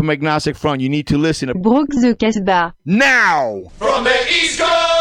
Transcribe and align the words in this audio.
from 0.00 0.08
Agnostic 0.08 0.56
Front. 0.56 0.80
You 0.80 0.88
need 0.88 1.06
to 1.08 1.18
listen 1.18 1.48
to 1.48 1.54
Brooke 1.54 1.90
the 1.90 2.16
Casbah. 2.18 2.74
now. 2.86 3.64
From 3.76 4.04
the 4.04 4.26
East 4.30 4.58
Coast 4.58 4.99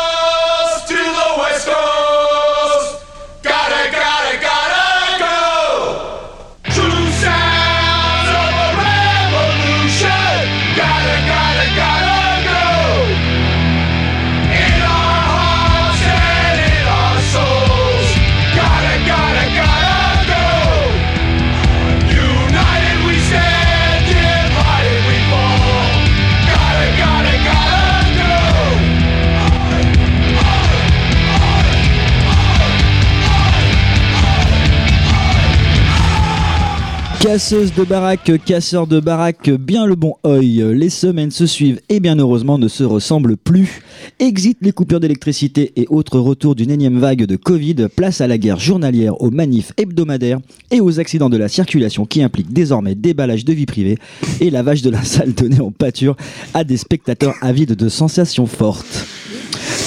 Casseuse 37.39 37.73
de 37.73 37.85
baraque, 37.85 38.34
casseur 38.43 38.85
de 38.85 38.99
baraque, 38.99 39.49
bien 39.49 39.85
le 39.85 39.95
bon 39.95 40.16
oeil. 40.25 40.61
Les 40.75 40.89
semaines 40.89 41.31
se 41.31 41.45
suivent 41.45 41.80
et 41.88 42.02
bien 42.02 42.20
heureusement 42.20 42.57
ne 42.57 42.67
se 42.67 42.84
ressemblent 42.84 43.38
plus. 43.38 43.81
Exit 44.20 44.57
les 44.59 44.73
coupures 44.73 44.99
d'électricité 44.99 45.71
et 45.77 45.88
autres 45.88 46.20
retours 46.20 46.53
d'une 46.53 46.70
énième 46.70 46.99
vague 46.99 47.23
de 47.23 47.38
Covid. 47.38 47.88
Place 47.95 48.20
à 48.20 48.27
la 48.27 48.38
guerre 48.38 48.59
journalière, 48.59 49.21
aux 49.21 49.31
manifs 49.31 49.71
hebdomadaires 49.77 50.39
et 50.70 50.81
aux 50.81 50.99
accidents 50.99 51.30
de 51.30 51.38
la 51.38 51.47
circulation 51.47 52.05
qui 52.05 52.21
impliquent 52.21 52.52
désormais 52.52 52.94
déballage 52.94 53.45
de 53.45 53.53
vie 53.53 53.66
privée 53.66 53.97
et 54.41 54.49
lavage 54.49 54.81
de 54.81 54.89
la 54.89 55.05
salle 55.05 55.31
donnée 55.31 55.61
en 55.61 55.71
pâture 55.71 56.17
à 56.53 56.66
des 56.66 56.75
spectateurs 56.75 57.35
avides 57.39 57.71
de 57.73 57.88
sensations 57.88 58.47
fortes. 58.47 59.08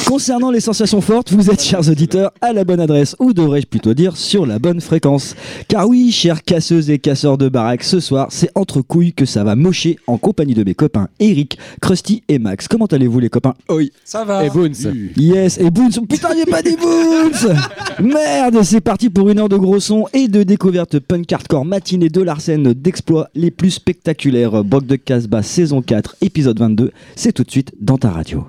Concernant 0.07 0.51
les 0.51 0.61
sensations 0.61 1.01
fortes, 1.01 1.33
vous 1.33 1.51
êtes, 1.51 1.63
chers 1.63 1.89
auditeurs, 1.89 2.33
à 2.41 2.53
la 2.53 2.65
bonne 2.65 2.81
adresse, 2.81 3.17
ou 3.19 3.33
devrais-je 3.33 3.67
plutôt 3.67 3.95
dire 3.95 4.17
sur 4.17 4.45
la 4.45 4.59
bonne 4.59 4.81
fréquence. 4.81 5.35
Car 5.69 5.89
oui, 5.89 6.13
chers 6.13 6.43
casseuses 6.43 6.91
et 6.91 6.99
casseurs 6.99 7.39
de 7.39 7.49
baraque, 7.49 7.83
ce 7.83 8.01
soir, 8.01 8.29
c'est 8.31 8.51
entre 8.55 8.83
couilles 8.83 9.13
que 9.13 9.25
ça 9.25 9.43
va 9.45 9.57
mocher 9.57 9.99
en 10.07 10.19
compagnie 10.19 10.55
de 10.55 10.65
mes 10.65 10.75
copains 10.75 11.09
Eric, 11.19 11.59
Krusty 11.81 12.23
et 12.29 12.39
Max. 12.39 12.69
Comment 12.69 12.87
allez-vous, 12.87 13.21
les 13.21 13.31
copains? 13.31 13.55
Oui. 13.69 13.91
Ça 14.05 14.25
va. 14.25 14.45
Et 14.45 14.51
Boons. 14.51 14.73
Yes, 15.17 15.59
et 15.59 15.71
Boons, 15.71 15.91
putain, 16.09 16.29
il 16.35 16.43
a 16.43 16.47
pas 16.47 16.63
des 16.63 16.77
Boons 16.77 17.55
Merde, 18.01 18.63
c'est 18.63 18.81
parti 18.81 19.09
pour 19.09 19.31
une 19.31 19.39
heure 19.39 19.49
de 19.49 19.57
gros 19.57 19.81
son 19.81 20.07
et 20.13 20.29
de 20.29 20.43
découverte 20.43 20.99
punk 20.99 21.33
hardcore 21.33 21.65
matinée 21.65 22.09
de 22.09 22.21
Larsen 22.21 22.73
d'exploits 22.75 23.29
les 23.35 23.51
plus 23.51 23.71
spectaculaires. 23.71 24.65
Brock 24.65 24.87
de 24.87 24.97
Casbah, 24.97 25.43
saison 25.43 25.81
4, 25.81 26.17
épisode 26.21 26.59
22. 26.59 26.91
C'est 27.17 27.33
tout 27.33 27.45
de 27.45 27.51
suite 27.51 27.73
dans 27.81 27.99
ta 27.99 28.11
radio. 28.11 28.45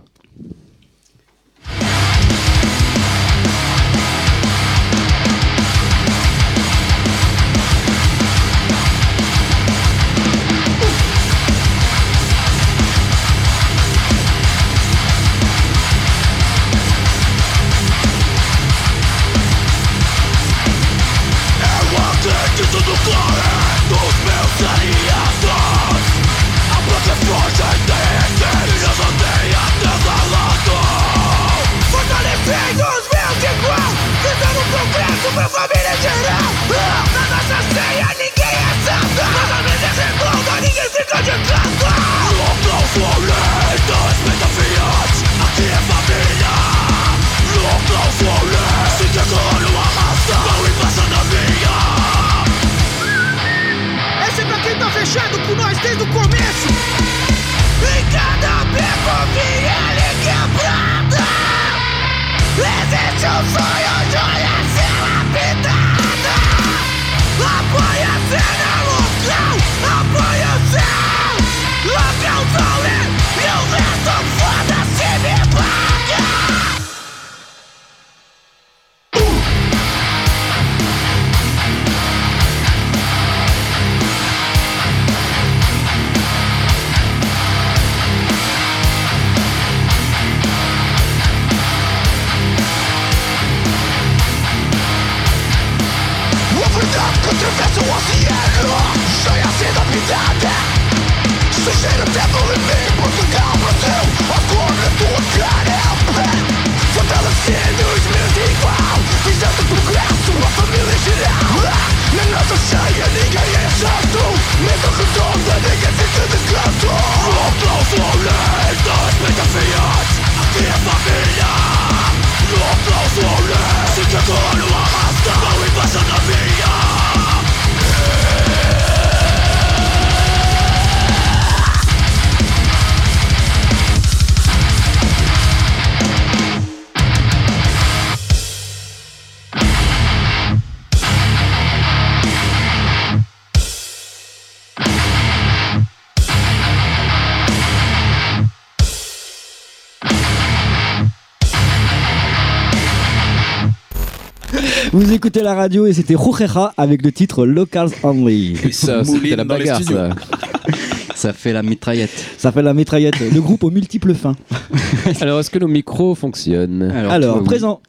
Vous 154.94 155.12
écoutez 155.12 155.42
la 155.42 155.56
radio 155.56 155.88
et 155.88 155.94
c'était 155.94 156.14
Rojeja 156.14 156.72
avec 156.78 157.02
le 157.02 157.12
titre 157.12 157.48
Locals 157.48 157.90
Only. 158.04 158.56
Et 158.64 158.72
ça, 158.72 159.04
c'était 159.04 159.36
la 159.36 159.44
bagarre, 159.44 159.81
ça. 159.81 160.09
Ça 161.16 161.34
fait 161.34 161.52
la 161.52 161.64
mitraillette. 161.64 162.12
Ça 162.38 162.51
fait 162.51 162.62
la 162.62 162.75
mitraillette, 162.75 163.19
le 163.19 163.42
groupe 163.42 163.63
aux 163.63 163.72
multiples 163.72 164.13
fins. 164.13 164.36
Alors, 165.22 165.40
est-ce 165.40 165.50
que 165.50 165.57
nos 165.57 165.68
micros 165.68 166.13
fonctionnent 166.13 166.84
Alors, 166.92 167.38
oui. 167.38 167.44
présent. 167.44 167.81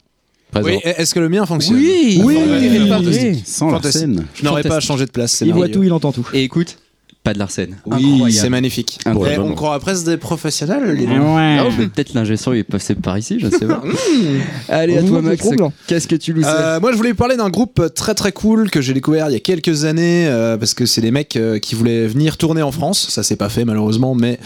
Présent. 0.51 0.67
Oui, 0.67 0.79
est-ce 0.83 1.15
que 1.15 1.21
le 1.21 1.29
mien 1.29 1.45
fonctionne 1.45 1.77
Oui, 1.77 2.23
Oui, 2.25 2.39
oui. 2.39 3.43
Sans 3.45 3.69
Fantastique. 3.69 4.07
Larsen. 4.07 4.25
Je 4.35 4.45
n'aurais 4.45 4.63
pas 4.63 4.81
changé 4.81 5.05
de 5.05 5.11
place, 5.11 5.33
c'est 5.33 5.47
Il 5.47 5.53
voit 5.53 5.69
tout, 5.69 5.83
il 5.83 5.93
entend 5.93 6.13
tout. 6.13 6.27
Et 6.33 6.43
écoute, 6.43 6.79
pas 7.25 7.33
de 7.33 7.39
l'arsène. 7.39 7.77
Oui, 7.87 8.31
c'est 8.33 8.51
magnifique. 8.51 8.99
Incroyable. 9.07 9.45
On 9.45 9.55
croirait 9.55 9.81
presque 9.81 10.05
des 10.05 10.19
professionnels. 10.19 10.95
les 10.95 11.07
deux. 11.07 11.13
Mais 11.19 11.87
peut-être 11.87 12.13
l'ingé 12.13 12.37
son 12.37 12.53
est 12.53 12.63
passé 12.63 12.95
par 12.95 13.17
ici, 13.17 13.39
je 13.41 13.49
sais 13.49 13.67
pas. 13.67 13.83
Allez, 14.69 14.99
à 14.99 15.03
toi 15.03 15.23
Max, 15.23 15.49
qu'est-ce 15.87 16.07
que 16.07 16.17
tu 16.17 16.35
nous 16.35 16.43
sais 16.43 16.49
Euh, 16.49 16.81
moi, 16.81 16.93
je 16.93 16.97
voulais 16.99 17.11
vous 17.11 17.17
parler 17.17 17.37
d'un 17.37 17.49
groupe 17.49 17.95
très 17.95 18.15
très 18.15 18.33
cool 18.33 18.71
que 18.71 18.83
j'ai 18.83 18.93
découvert 18.93 19.31
il 19.31 19.33
y 19.33 19.37
a 19.37 19.41
quelques 19.41 19.85
années 19.87 20.27
euh, 20.27 20.59
parce 20.59 20.75
que 20.75 20.85
c'est 20.85 21.01
des 21.01 21.11
mecs 21.11 21.37
euh, 21.37 21.59
qui 21.59 21.75
voulaient 21.75 22.07
venir 22.07 22.37
tourner 22.37 22.61
en 22.61 22.73
France. 22.73 23.09
Ça 23.09 23.23
s'est 23.23 23.37
pas 23.37 23.49
fait 23.49 23.65
malheureusement, 23.65 24.15
mais 24.15 24.39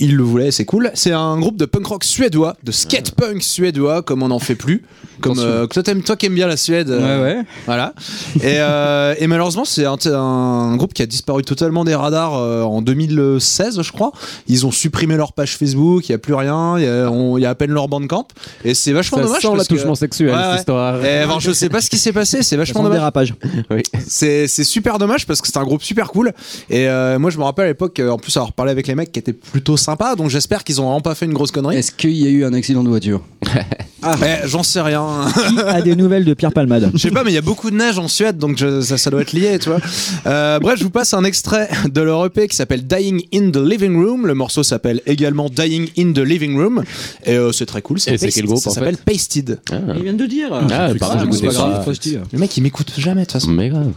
il 0.00 0.16
le 0.16 0.22
voulait, 0.24 0.50
c'est 0.50 0.64
cool. 0.64 0.90
C'est 0.94 1.12
un 1.12 1.38
groupe 1.38 1.56
de 1.56 1.64
punk 1.66 1.86
rock 1.86 2.04
suédois, 2.04 2.56
de 2.64 2.72
skate 2.72 3.12
punk 3.12 3.42
suédois, 3.42 4.02
comme 4.02 4.22
on 4.22 4.28
n'en 4.28 4.38
fait 4.38 4.54
plus. 4.56 4.82
Comme 5.20 5.38
euh, 5.38 5.66
toi, 5.66 5.82
t'aimes- 5.82 6.02
toi 6.02 6.16
qui 6.16 6.26
aimes 6.26 6.34
bien 6.34 6.46
la 6.46 6.56
Suède. 6.56 6.88
euh, 6.88 7.22
Ouais, 7.22 7.34
ouais. 7.36 7.42
Voilà. 7.66 7.92
Et, 8.36 8.54
euh, 8.58 9.14
et 9.18 9.26
malheureusement, 9.26 9.66
c'est 9.66 9.84
un, 9.84 9.98
un 10.14 10.76
groupe 10.76 10.94
qui 10.94 11.02
a 11.02 11.06
disparu 11.06 11.42
totalement 11.42 11.84
des 11.84 11.94
radars 11.94 12.36
euh, 12.38 12.62
en 12.62 12.80
2016, 12.80 13.82
je 13.82 13.92
crois. 13.92 14.12
Ils 14.48 14.64
ont 14.66 14.70
supprimé 14.70 15.16
leur 15.16 15.34
page 15.34 15.56
Facebook, 15.58 16.08
il 16.08 16.12
n'y 16.12 16.14
a 16.14 16.18
plus 16.18 16.32
rien, 16.32 16.78
il 16.78 16.84
y, 16.84 16.88
a- 16.88 17.10
y 17.38 17.44
à 17.46 17.54
peine 17.54 17.70
leur 17.70 17.88
bandcamp. 17.88 18.28
Et 18.64 18.72
c'est 18.72 18.92
vachement 18.92 19.18
Ça 19.18 19.24
dommage. 19.24 19.42
sent 19.42 19.48
parce 19.54 19.68
que- 19.68 19.74
l'attouchement 19.74 19.94
sexuel, 19.94 20.30
Ouais, 20.30 20.36
ouais. 20.36 20.42
cette 20.52 20.58
histoire. 20.60 21.04
Et, 21.04 21.26
bon, 21.26 21.38
je 21.38 21.50
sais 21.52 21.68
pas 21.68 21.82
ce 21.82 21.90
qui 21.90 21.98
s'est 21.98 22.12
passé, 22.14 22.42
c'est 22.42 22.56
vachement 22.56 22.82
dommage. 22.82 22.98
dérapage. 22.98 23.34
Oui. 23.70 23.82
C'est 24.08 24.48
c'est 24.48 24.64
super 24.64 24.98
dommage 24.98 25.26
parce 25.26 25.40
que 25.42 25.46
c'est 25.48 25.58
un 25.58 25.64
groupe 25.64 25.82
super 25.82 26.08
cool. 26.10 26.32
Et 26.70 26.88
euh, 26.88 27.18
moi, 27.18 27.30
je 27.30 27.36
me 27.38 27.44
rappelle 27.44 27.66
à 27.66 27.68
l'époque, 27.68 28.00
en 28.00 28.16
plus, 28.16 28.34
avoir 28.38 28.52
parlé 28.54 28.72
avec 28.72 28.86
les 28.86 28.94
mecs 28.94 29.12
qui 29.12 29.18
étaient 29.18 29.32
plutôt 29.34 29.76
sympas. 29.76 29.89
Donc 30.16 30.30
j'espère 30.30 30.64
qu'ils 30.64 30.80
ont 30.80 30.84
vraiment 30.84 31.00
pas 31.00 31.14
fait 31.14 31.26
une 31.26 31.32
grosse 31.34 31.50
connerie. 31.50 31.76
Est-ce 31.76 31.92
qu'il 31.92 32.12
y 32.12 32.26
a 32.26 32.30
eu 32.30 32.44
un 32.44 32.52
accident 32.52 32.82
de 32.82 32.88
voiture 32.88 33.22
Eh, 34.02 34.46
J'en 34.48 34.62
sais 34.62 34.80
rien. 34.80 35.04
Qui 35.50 35.58
a 35.60 35.82
des 35.82 35.94
nouvelles 35.94 36.24
de 36.24 36.32
Pierre 36.32 36.52
Palmade 36.52 36.90
Je 36.94 36.98
sais 36.98 37.10
pas, 37.10 37.22
mais 37.22 37.32
il 37.32 37.34
y 37.34 37.38
a 37.38 37.42
beaucoup 37.42 37.70
de 37.70 37.76
neige 37.76 37.98
en 37.98 38.08
Suède, 38.08 38.38
donc 38.38 38.56
je- 38.56 38.80
ça, 38.80 38.96
ça 38.96 39.10
doit 39.10 39.20
être 39.20 39.32
lié, 39.34 39.58
tu 39.58 39.68
vois. 39.68 39.78
Euh, 40.26 40.58
bref, 40.58 40.78
je 40.78 40.84
vous 40.84 40.90
passe 40.90 41.12
un 41.12 41.22
extrait 41.24 41.68
de 41.84 42.00
leur 42.00 42.24
EP 42.24 42.48
qui 42.48 42.56
s'appelle 42.56 42.86
Dying 42.86 43.22
in 43.34 43.50
the 43.50 43.58
Living 43.58 44.02
Room. 44.02 44.26
Le 44.26 44.34
morceau 44.34 44.62
s'appelle 44.62 45.02
également 45.06 45.50
Dying 45.50 45.88
in 45.98 46.12
the 46.12 46.18
Living 46.18 46.56
Room. 46.56 46.82
Et 47.26 47.34
euh, 47.36 47.52
c'est 47.52 47.66
très 47.66 47.82
cool. 47.82 47.98
Et 47.98 48.00
c'est 48.00 48.10
Pasted. 48.12 48.32
quel 48.32 48.44
groupe, 48.46 48.58
Ça 48.62 48.70
en 48.70 48.72
s'appelle 48.72 48.96
fait 48.96 49.04
Pasted. 49.12 49.60
Ah. 49.70 49.76
Il 49.96 50.02
vient 50.04 50.14
de 50.14 50.26
dire. 50.26 50.48
Ah, 50.52 50.88
c'est 50.92 50.98
pardon, 50.98 51.16
pas 51.16 51.24
j'écoutais 51.24 51.26
grave, 51.26 51.32
c'est 51.40 51.46
pas 51.46 51.52
pas. 51.64 51.68
grave, 51.72 51.82
trop 51.82 51.94
stylé. 51.94 52.18
Le 52.32 52.38
mec, 52.38 52.56
il 52.56 52.62
m'écoute 52.62 52.92
jamais, 52.96 53.20
de 53.22 53.26
toute 53.26 53.32
façon. 53.32 53.50
Mais 53.50 53.68
grave. 53.68 53.92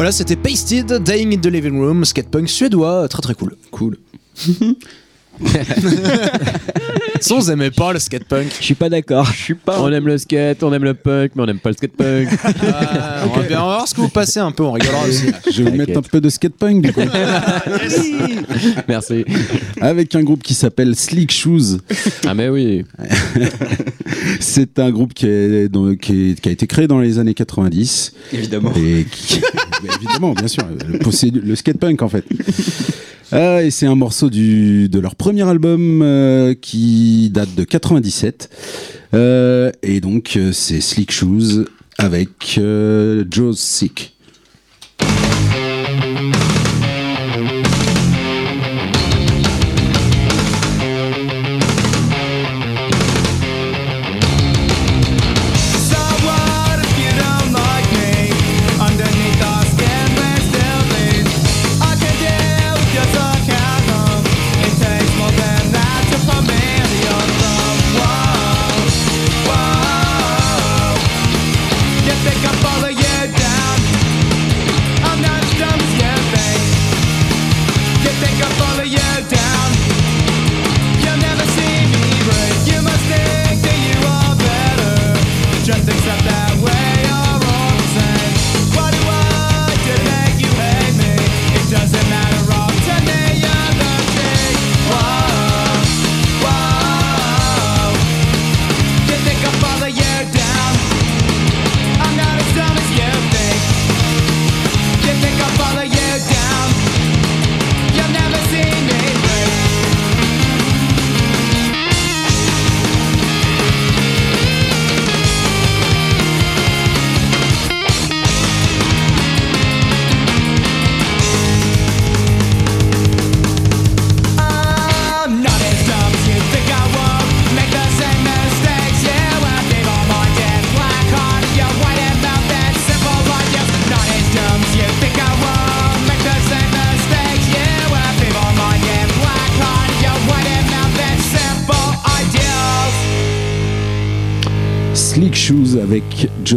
Voilà, 0.00 0.12
c'était 0.12 0.34
Pasted, 0.34 1.02
Dying 1.02 1.36
in 1.36 1.40
the 1.42 1.46
Living 1.48 1.78
Room, 1.78 2.06
skatepunk 2.06 2.48
suédois, 2.48 3.06
très 3.06 3.20
très 3.20 3.34
cool. 3.34 3.54
Cool. 3.70 3.98
Sans 7.20 7.38
vous 7.38 7.50
aimez 7.50 7.70
pas 7.70 7.92
le 7.92 7.98
skatepunk 7.98 8.48
Je 8.58 8.64
suis 8.64 8.74
pas 8.74 8.88
d'accord. 8.88 9.26
Je 9.26 9.36
suis 9.42 9.54
pas. 9.54 9.80
On 9.80 9.92
aime 9.92 10.06
le 10.06 10.18
skate, 10.18 10.62
on 10.62 10.72
aime 10.72 10.84
le 10.84 10.94
punk, 10.94 11.32
mais 11.34 11.42
on 11.42 11.46
n'aime 11.46 11.58
pas 11.58 11.70
le 11.70 11.76
skatepunk. 11.76 12.28
Ah, 12.44 13.24
on, 13.26 13.38
va 13.38 13.42
bien 13.48 13.60
voir 13.60 13.86
ce 13.86 13.94
que 13.94 14.00
vous 14.00 14.08
passez 14.08 14.40
un 14.40 14.50
peu, 14.52 14.62
on 14.64 14.72
rigolera 14.72 15.06
aussi. 15.06 15.26
Je 15.52 15.62
vais 15.62 15.70
vous 15.70 15.76
mettre 15.76 15.98
un 15.98 16.02
peu 16.02 16.20
de 16.20 16.28
skatepunk 16.28 16.82
du 16.82 16.92
coup. 16.92 17.00
Merci. 18.88 19.24
Avec 19.80 20.14
un 20.14 20.22
groupe 20.22 20.42
qui 20.42 20.54
s'appelle 20.54 20.96
Slick 20.96 21.30
Shoes. 21.32 21.78
Ah, 22.26 22.34
mais 22.34 22.48
oui. 22.48 22.84
C'est 24.40 24.78
un 24.78 24.90
groupe 24.90 25.14
qui, 25.14 25.26
est 25.26 25.68
dans- 25.68 25.94
qui, 25.94 26.30
est- 26.30 26.40
qui 26.40 26.48
a 26.48 26.52
été 26.52 26.66
créé 26.66 26.86
dans 26.86 27.00
les 27.00 27.18
années 27.18 27.34
90. 27.34 28.12
Évidemment. 28.32 28.72
Et 28.76 29.04
qui- 29.10 29.40
Mais 29.82 29.88
évidemment, 29.96 30.32
bien 30.32 30.48
sûr. 30.48 30.64
Le, 30.86 31.10
c'est 31.10 31.30
le 31.30 31.54
skatepunk 31.54 32.02
en 32.02 32.08
fait. 32.08 32.24
Ah, 33.32 33.62
et 33.62 33.70
c'est 33.70 33.86
un 33.86 33.94
morceau 33.94 34.28
du, 34.28 34.88
de 34.88 34.98
leur 34.98 35.14
premier 35.14 35.48
album 35.48 36.02
euh, 36.02 36.54
qui 36.54 37.30
date 37.30 37.54
de 37.54 37.62
97. 37.62 38.50
Euh, 39.14 39.70
et 39.82 40.00
donc, 40.00 40.34
euh, 40.36 40.50
c'est 40.52 40.80
Slick 40.80 41.12
Shoes 41.12 41.66
avec 41.98 42.56
euh, 42.58 43.24
Joe's 43.30 43.58
Sick. 43.58 44.16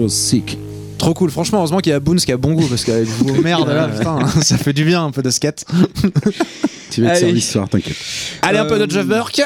Sick. 0.07 0.57
Trop 0.97 1.13
cool. 1.13 1.29
Franchement, 1.31 1.57
heureusement 1.59 1.79
qu'il 1.79 1.91
y 1.91 1.93
a 1.95 1.99
Boons 1.99 2.15
qui 2.15 2.31
a 2.31 2.37
bon 2.37 2.53
goût 2.53 2.67
parce 2.67 2.85
qu'avec 2.85 3.07
vos 3.07 3.33
merdes 3.41 3.67
là, 3.67 3.87
putain, 3.89 4.25
ça 4.41 4.57
fait 4.57 4.73
du 4.73 4.85
bien 4.85 5.03
un 5.03 5.11
peu 5.11 5.21
de 5.21 5.29
skate. 5.29 5.65
Tu 6.91 7.01
vas 7.01 7.07
être 7.07 7.15
Allez. 7.17 7.25
service 7.25 7.51
soir, 7.51 7.67
t'inquiète. 7.67 7.95
Allez, 8.43 8.59
un 8.59 8.65
peu 8.65 8.77
de 8.77 8.83
Euh, 8.83 8.87
Jeff 8.87 9.07
Burke. 9.07 9.41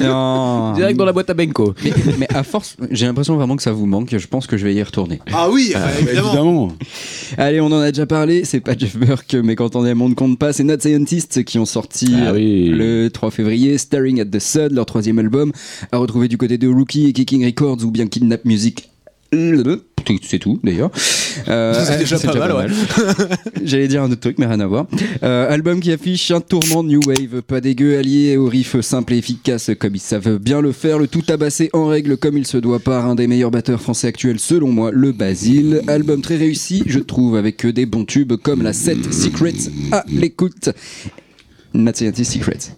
Non. 0.00 0.72
Direct 0.72 0.98
dans 0.98 1.04
la 1.04 1.12
boîte 1.12 1.28
à 1.28 1.34
Benko. 1.34 1.74
mais, 1.84 1.92
mais 2.20 2.28
à 2.34 2.42
force, 2.42 2.74
j'ai 2.90 3.04
l'impression 3.04 3.36
vraiment 3.36 3.54
que 3.54 3.62
ça 3.62 3.72
vous 3.72 3.84
manque. 3.84 4.16
Je 4.16 4.26
pense 4.26 4.46
que 4.46 4.56
je 4.56 4.64
vais 4.64 4.74
y 4.74 4.82
retourner. 4.82 5.20
Ah 5.30 5.50
oui, 5.50 5.72
bah, 5.74 5.80
évidemment. 6.00 6.28
Évidemment. 6.28 6.72
Allez, 7.36 7.60
on 7.60 7.66
en 7.66 7.80
a 7.80 7.92
déjà 7.92 8.06
parlé. 8.06 8.46
C'est 8.46 8.60
pas 8.60 8.72
Jeff 8.78 8.96
Burke, 8.96 9.34
mais 9.44 9.56
quand 9.56 9.76
on 9.76 9.84
aime, 9.84 10.00
on 10.00 10.08
ne 10.08 10.14
compte 10.14 10.38
pas. 10.38 10.54
C'est 10.54 10.64
Not 10.64 10.80
Scientists 10.80 11.44
qui 11.44 11.58
ont 11.58 11.66
sorti 11.66 12.14
Ah 12.26 12.32
oui. 12.32 12.70
le 12.70 13.08
3 13.10 13.30
février 13.30 13.76
Staring 13.76 14.18
at 14.22 14.24
the 14.24 14.38
Sun, 14.38 14.68
leur 14.72 14.86
troisième 14.86 15.18
album, 15.18 15.52
à 15.92 15.98
retrouver 15.98 16.28
du 16.28 16.38
côté 16.38 16.56
de 16.56 16.66
Rookie 16.66 17.08
et 17.08 17.12
Kicking 17.12 17.44
Records 17.44 17.84
ou 17.84 17.90
bien 17.90 18.06
Kidnap 18.06 18.46
Music. 18.46 18.88
C'est 20.22 20.38
tout 20.38 20.60
d'ailleurs. 20.62 20.90
Euh, 21.48 21.84
C'est 21.84 21.98
déjà 21.98 22.18
pas 22.18 22.34
mal, 22.34 22.52
ouais. 22.52 22.66
J'allais 23.64 23.88
dire 23.88 24.02
un 24.02 24.10
autre 24.10 24.20
truc, 24.20 24.38
mais 24.38 24.46
rien 24.46 24.60
à 24.60 24.66
voir. 24.66 24.86
Euh, 25.22 25.52
album 25.52 25.80
qui 25.80 25.90
affiche 25.90 26.30
un 26.30 26.40
tourment 26.40 26.84
New 26.84 27.00
Wave, 27.06 27.42
pas 27.42 27.60
dégueu, 27.60 27.98
allié 27.98 28.36
au 28.36 28.46
riff 28.46 28.80
simple 28.80 29.14
et 29.14 29.18
efficace 29.18 29.70
comme 29.78 29.94
ils 29.96 30.00
savent 30.00 30.38
bien 30.38 30.60
le 30.60 30.72
faire, 30.72 30.98
le 30.98 31.08
tout 31.08 31.22
tabassé 31.22 31.70
en 31.72 31.86
règle 31.86 32.16
comme 32.16 32.38
il 32.38 32.46
se 32.46 32.56
doit 32.56 32.78
par 32.78 33.06
un 33.06 33.14
des 33.14 33.26
meilleurs 33.26 33.50
batteurs 33.50 33.80
français 33.80 34.08
actuels 34.08 34.38
selon 34.38 34.68
moi, 34.68 34.90
le 34.92 35.12
Basile. 35.12 35.82
Album 35.88 36.22
très 36.22 36.36
réussi, 36.36 36.84
je 36.86 37.00
trouve, 37.00 37.36
avec 37.36 37.66
des 37.66 37.86
bons 37.86 38.04
tubes 38.04 38.34
comme 38.34 38.62
la 38.62 38.72
7 38.72 39.12
Secrets 39.12 39.70
à 39.92 40.04
l'écoute. 40.08 40.70
Not 41.74 41.92
Secrets. 41.96 42.76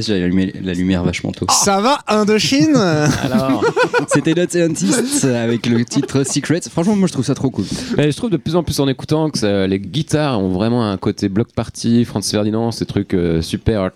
J'ai 0.00 0.22
allumé 0.22 0.52
la 0.62 0.72
lumière 0.74 1.02
vachement 1.04 1.32
tôt. 1.32 1.46
Ça 1.50 1.80
va, 1.80 1.98
Indochine 2.08 2.76
Alors, 3.22 3.64
C'était 4.08 4.34
Not 4.34 4.48
Scientist 4.50 5.24
avec 5.24 5.66
le 5.66 5.84
titre 5.84 6.24
Secrets. 6.24 6.60
Franchement, 6.70 6.96
moi 6.96 7.08
je 7.08 7.12
trouve 7.12 7.24
ça 7.24 7.34
trop 7.34 7.50
cool. 7.50 7.64
mais 7.96 8.10
je 8.10 8.16
trouve 8.16 8.30
de 8.30 8.36
plus 8.36 8.56
en 8.56 8.62
plus 8.62 8.78
en 8.80 8.88
écoutant 8.88 9.30
que 9.30 9.38
ça- 9.38 9.66
les 9.66 9.78
guitares 9.80 10.40
ont 10.40 10.50
vraiment 10.50 10.88
un 10.90 10.96
côté 10.96 11.28
bloc 11.28 11.48
party, 11.54 12.04
Franz 12.04 12.30
Ferdinand, 12.30 12.70
ces 12.70 12.86
trucs 12.86 13.14
euh, 13.14 13.42
super. 13.42 13.90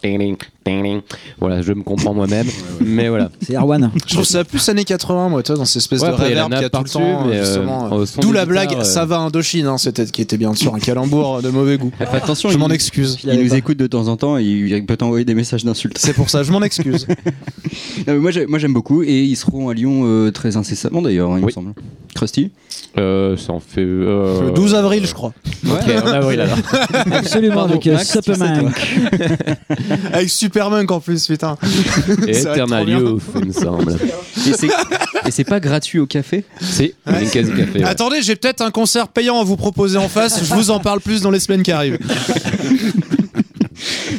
Voilà, 1.40 1.62
je 1.62 1.72
me 1.72 1.82
comprends 1.82 2.14
moi-même. 2.14 2.46
Mais 2.80 3.08
voilà. 3.08 3.30
C'est 3.40 3.54
Erwan. 3.56 3.90
Je 4.06 4.14
trouve 4.14 4.24
ça 4.24 4.44
plus 4.44 4.66
années 4.68 4.84
80, 4.84 5.28
moi, 5.28 5.42
toi, 5.42 5.56
dans 5.56 5.64
cette 5.64 5.82
espèce 5.82 6.00
Ouais, 6.02 6.08
de 6.08 6.14
reverb 6.14 6.52
qu'il 6.52 6.62
y 6.62 6.64
a 6.64 6.70
tout 6.70 6.82
le 6.84 6.88
temps, 6.88 7.26
euh, 7.28 8.06
son 8.06 8.20
D'où 8.20 8.32
la 8.32 8.46
blague, 8.46 8.68
guitares, 8.68 8.82
euh, 8.84 8.88
ça 8.88 9.04
va 9.04 9.18
Indochine, 9.18 9.66
hein, 9.66 9.78
c'était 9.78 10.06
qui 10.06 10.22
était 10.22 10.36
bien 10.36 10.54
sûr 10.54 10.74
un 10.74 10.78
calembour 10.78 11.42
de 11.42 11.50
mauvais 11.50 11.78
goût. 11.78 11.92
Fais 11.98 12.04
attention, 12.16 12.48
Je 12.48 12.54
il, 12.54 12.58
m'en 12.58 12.68
excuse. 12.68 13.18
il 13.24 13.40
nous 13.40 13.54
écoute 13.54 13.78
de 13.78 13.86
temps 13.86 14.08
en 14.08 14.16
temps 14.16 14.38
et 14.38 14.44
il 14.44 14.86
peut 14.86 14.96
t'envoyer 14.96 15.24
des 15.24 15.34
messages 15.34 15.64
d'insultes. 15.64 15.98
C'est 15.98 16.12
pour 16.14 16.30
ça, 16.30 16.42
je 16.42 16.52
m'en 16.52 16.62
excuse. 16.62 17.06
Non, 18.06 18.14
mais 18.14 18.18
moi, 18.18 18.30
j'ai- 18.32 18.46
moi 18.46 18.58
j'aime 18.58 18.72
beaucoup 18.72 19.02
et 19.02 19.22
ils 19.22 19.36
seront 19.36 19.68
à 19.68 19.74
Lyon 19.74 20.02
euh, 20.04 20.30
très 20.32 20.56
incessamment 20.56 21.00
d'ailleurs, 21.02 21.30
hein, 21.32 21.36
il 21.38 21.46
me 21.46 21.50
semble. 21.50 21.72
Krusty 22.14 22.50
Euh, 22.98 23.36
ça 23.38 23.52
en 23.54 23.60
fait. 23.60 23.80
euh, 23.80 24.48
Le 24.48 24.50
12 24.52 24.74
avril, 24.74 25.06
je 25.06 25.14
crois. 25.14 25.32
Ok, 25.66 25.82
en 26.04 26.06
avril 26.08 26.40
alors. 26.42 26.58
Absolument, 27.12 27.54
Pardon, 27.54 27.70
avec 27.72 27.86
euh, 27.86 27.92
Max, 27.94 28.08
sais, 28.08 28.20
Supermank. 28.22 28.98
Avec 30.12 30.28
Superman 30.30 30.86
en 30.88 31.00
plus, 31.00 31.26
putain. 31.26 31.56
Et 32.26 32.38
Eternal. 32.40 32.88
Youth, 32.88 33.22
il 33.36 33.44
me 33.46 33.52
semble. 33.52 33.96
Et 35.26 35.30
c'est- 35.30 35.44
pas 35.44 35.60
gratuit 35.60 35.98
au 36.00 36.06
café? 36.06 36.44
C'est 36.60 36.94
une 37.06 37.30
quasi 37.30 37.50
café. 37.52 37.78
ouais. 37.78 37.84
Attendez, 37.84 38.20
j'ai 38.22 38.36
peut-être 38.36 38.60
un 38.60 38.70
concert 38.70 39.08
payant 39.08 39.40
à 39.40 39.44
vous 39.44 39.56
proposer 39.56 39.96
en 39.98 40.08
face. 40.08 40.44
Je 40.44 40.54
vous 40.54 40.70
en 40.70 40.78
parle 40.80 41.00
plus 41.00 41.22
dans 41.22 41.30
les 41.30 41.40
semaines 41.40 41.62
qui 41.62 41.72
arrivent. 41.72 41.98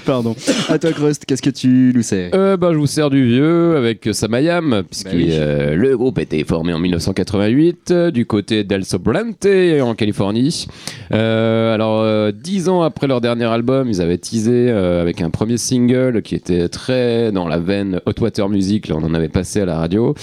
Pardon. 0.06 0.36
À 0.70 0.78
toi, 0.80 0.92
Crust, 0.92 1.24
qu'est-ce 1.26 1.42
que 1.42 1.50
tu 1.50 1.92
nous 1.96 2.02
sais 2.02 2.30
Euh, 2.34 2.58
bah, 2.58 2.70
je 2.74 2.78
vous 2.78 2.88
sers 2.88 3.10
du 3.10 3.26
vieux 3.26 3.76
avec 3.78 4.10
Samayam, 4.12 4.84
puisque 4.90 5.08
Bah 5.08 5.12
oui. 5.16 5.28
euh, 5.32 5.76
le 5.76 5.96
groupe 5.98 6.18
a 6.18 6.22
été 6.24 6.44
formé 6.44 6.74
en 6.74 6.80
1988 6.80 7.92
euh, 7.92 8.12
du 8.12 8.26
côté 8.26 8.64
d'El 8.64 8.84
Sobrante 8.86 9.46
en 9.82 9.96
Californie. 9.96 10.68
Euh, 11.14 11.74
alors, 11.74 12.02
euh, 12.02 12.32
dix 12.32 12.70
ans 12.70 12.82
après 12.82 13.08
leur 13.08 13.22
dernier 13.22 13.46
album, 13.46 13.88
ils 13.90 14.02
avaient 14.02 14.18
teasé 14.18 14.68
euh, 14.70 15.02
avec 15.02 15.22
un 15.22 15.30
premier 15.30 15.58
single 15.58 16.22
qui 16.22 16.36
était 16.36 16.68
très 16.70 17.32
dans 17.32 17.48
la 17.48 17.60
veine 17.60 18.00
Hot 18.06 18.22
Water 18.22 18.50
Music, 18.50 18.88
là 18.88 18.96
on 19.00 19.04
en 19.06 19.14
avait 19.14 19.30
passé 19.30 19.62
à 19.62 19.66
la 19.66 19.78
radio. 19.78 20.14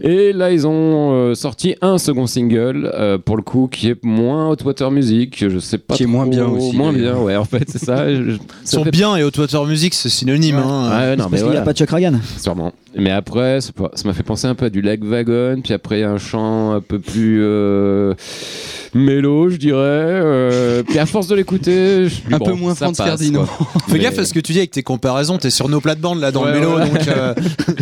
Et 0.00 0.32
là, 0.32 0.50
ils 0.50 0.66
ont 0.66 1.12
euh, 1.12 1.34
sorti 1.34 1.76
un 1.80 1.96
second 1.98 2.26
single, 2.26 2.90
euh, 2.94 3.18
pour 3.18 3.36
le 3.36 3.42
coup, 3.42 3.68
qui 3.70 3.88
est 3.88 4.04
moins 4.04 4.50
Hot 4.50 4.56
Water 4.64 4.90
Music, 4.90 5.44
je 5.48 5.58
sais 5.60 5.78
pas 5.78 5.94
Qui 5.94 6.02
est 6.04 6.06
moins 6.06 6.26
bien 6.26 6.46
aussi, 6.46 6.76
Moins 6.76 6.92
bien, 6.92 7.16
ouais, 7.18 7.36
en 7.36 7.44
fait, 7.44 7.64
c'est 7.68 7.78
ça. 7.84 8.08
je- 8.14 8.32
ça 8.64 8.78
sont 8.78 8.84
fait- 8.84 8.90
bien 9.16 9.24
et 9.24 9.24
Water 9.24 9.64
Music, 9.66 9.94
c'est 9.94 10.08
synonyme. 10.08 10.56
hein. 10.56 10.90
Ouais, 10.90 11.16
non, 11.16 11.24
mais 11.24 11.30
Parce 11.30 11.30
qu'il 11.30 11.36
n'y 11.36 11.42
voilà. 11.42 11.60
a 11.60 11.64
pas 11.64 11.72
de 11.72 11.78
Chuck 11.78 11.90
Ragan. 11.90 12.14
Sûrement. 12.38 12.72
Mais 12.96 13.10
après, 13.10 13.60
ça 13.60 13.72
m'a 14.04 14.12
fait 14.12 14.22
penser 14.22 14.46
un 14.46 14.54
peu 14.54 14.66
à 14.66 14.70
du 14.70 14.82
Lag 14.82 15.02
Wagon, 15.02 15.60
puis 15.64 15.72
après 15.72 15.98
il 15.98 16.00
y 16.00 16.04
a 16.04 16.10
un 16.10 16.18
chant 16.18 16.72
un 16.72 16.80
peu 16.82 16.98
plus 16.98 17.40
euh, 17.42 18.12
mélo, 18.94 19.48
je 19.48 19.56
dirais. 19.56 19.78
euh, 19.80 20.82
puis 20.82 20.98
à 20.98 21.06
force 21.06 21.26
de 21.26 21.34
l'écouter, 21.34 22.08
je- 22.08 22.34
Un 22.34 22.38
bon, 22.38 22.44
peu 22.44 22.52
moins 22.52 22.74
Franz 22.74 22.96
quoi. 22.98 23.16
Fais 23.16 23.92
Mais- 23.94 23.98
gaffe 23.98 24.18
à 24.18 24.24
ce 24.26 24.34
que 24.34 24.40
tu 24.40 24.52
dis 24.52 24.58
avec 24.58 24.72
tes 24.72 24.82
comparaisons. 24.82 25.38
T'es 25.38 25.48
sur 25.50 25.68
nos 25.70 25.80
plates-bandes 25.80 26.20
là 26.20 26.30
dans 26.32 26.44
Ouais, 26.44 26.52
le 26.52 26.58
mélo. 26.60 26.76
ouais. 26.76 26.88
Donc, 26.90 27.08
euh, 27.08 27.34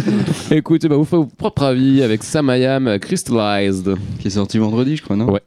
Écoutez, 0.52 0.88
bah, 0.88 0.94
vous 0.96 1.04
faites 1.04 1.18
votre 1.18 1.34
propre 1.34 1.62
avis 1.64 2.02
avec 2.02 2.22
Samayam 2.22 2.98
Crystallized. 3.00 3.94
Qui 4.20 4.28
est 4.28 4.30
sorti 4.30 4.58
vendredi, 4.58 4.96
je 4.96 5.02
crois, 5.02 5.16
non? 5.16 5.30
Ouais. 5.30 5.40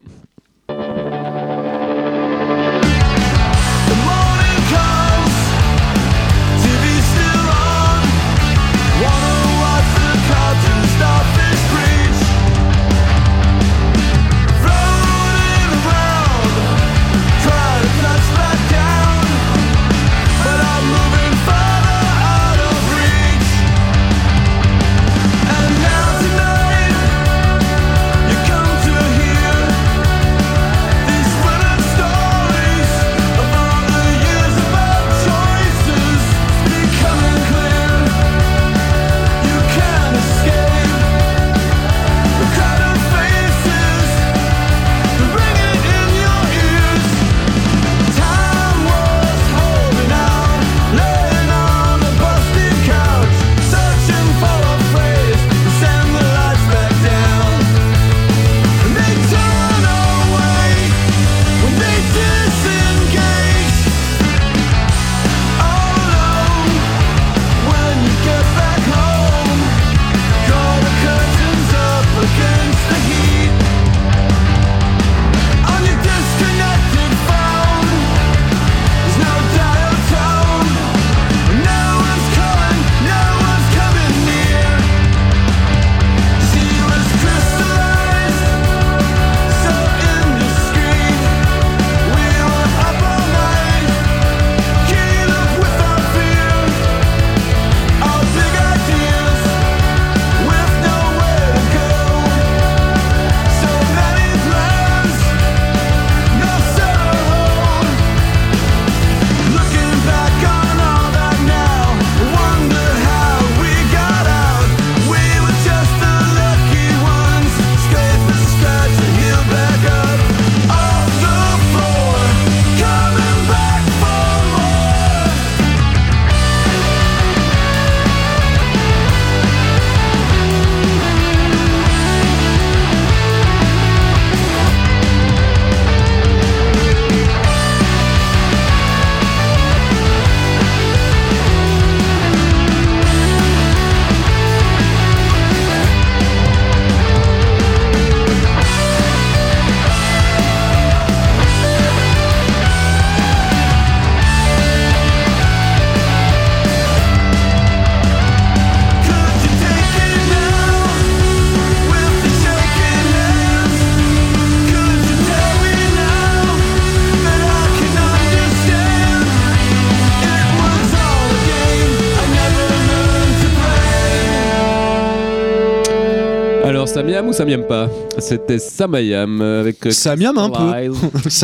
Ça 177.14 177.22
miam 177.22 177.28
ou 177.30 177.34
ça 177.34 177.46
miam 177.46 177.64
pas 177.68 177.90
C'était 178.18 178.58
Samayam 178.58 179.40
avec. 179.42 179.86
euh, 179.86 179.92
Ça 179.92 180.16
miam 180.16 180.38
un 180.38 180.50
peu. 180.50 180.64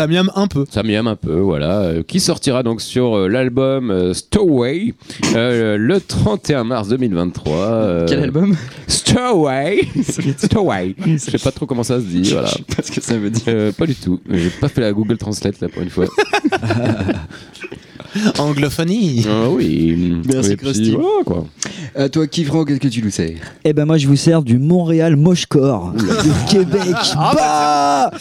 Miame 0.07 0.31
un 0.35 0.47
peu. 0.47 0.65
Ça 0.69 0.81
miam 0.83 1.05
un 1.07 1.15
peu, 1.15 1.35
voilà. 1.39 1.81
euh, 1.81 2.03
qui 2.03 2.19
sortira 2.19 2.63
donc 2.63 2.81
sur 2.81 3.15
euh, 3.15 3.27
l'album 3.27 3.91
euh, 3.91 4.13
Stowaway 4.13 4.93
euh, 5.35 5.77
le 5.77 5.99
31 6.01 6.63
mars 6.63 6.87
2023. 6.87 7.53
euh, 7.55 8.05
Quel 8.07 8.23
album 8.23 8.55
Stowaway 8.87 9.81
Stowaway. 10.37 10.95
Je 11.05 11.17
sais 11.17 11.37
pas 11.37 11.51
trop 11.51 11.65
comment 11.67 11.83
ça 11.83 11.99
se 11.99 12.05
dit, 12.05 12.31
voilà. 12.31 12.49
Parce 12.75 12.89
que 12.89 13.01
ça 13.01 13.17
veut 13.17 13.29
dire. 13.29 13.43
Euh, 13.47 13.71
pas 13.71 13.85
du 13.85 13.95
tout. 13.95 14.19
J'ai 14.29 14.49
pas 14.49 14.69
fait 14.69 14.81
la 14.81 14.91
Google 14.91 15.17
Translate 15.17 15.59
là 15.61 15.67
pour 15.69 15.81
une 15.83 15.89
fois. 15.89 16.05
Anglophanie. 18.39 19.25
Ah 19.29 19.49
oui. 19.49 20.15
Merci, 20.31 20.51
Et 20.51 20.55
puis, 20.55 20.65
Krusty. 20.65 20.91
voilà, 20.91 21.23
quoi. 21.25 21.45
À 21.95 22.09
toi, 22.09 22.27
Kifran, 22.27 22.65
qu'est-ce 22.65 22.79
que 22.79 22.87
tu 22.87 23.01
nous 23.03 23.09
sais 23.09 23.35
Eh 23.65 23.73
ben 23.73 23.85
moi 23.85 23.97
je 23.97 24.07
vous 24.07 24.15
sers 24.15 24.41
du 24.43 24.57
Montréal 24.59 25.15
Mochecore 25.15 25.93
de 25.93 26.49
Québec. 26.51 26.95
Bah 27.15 28.11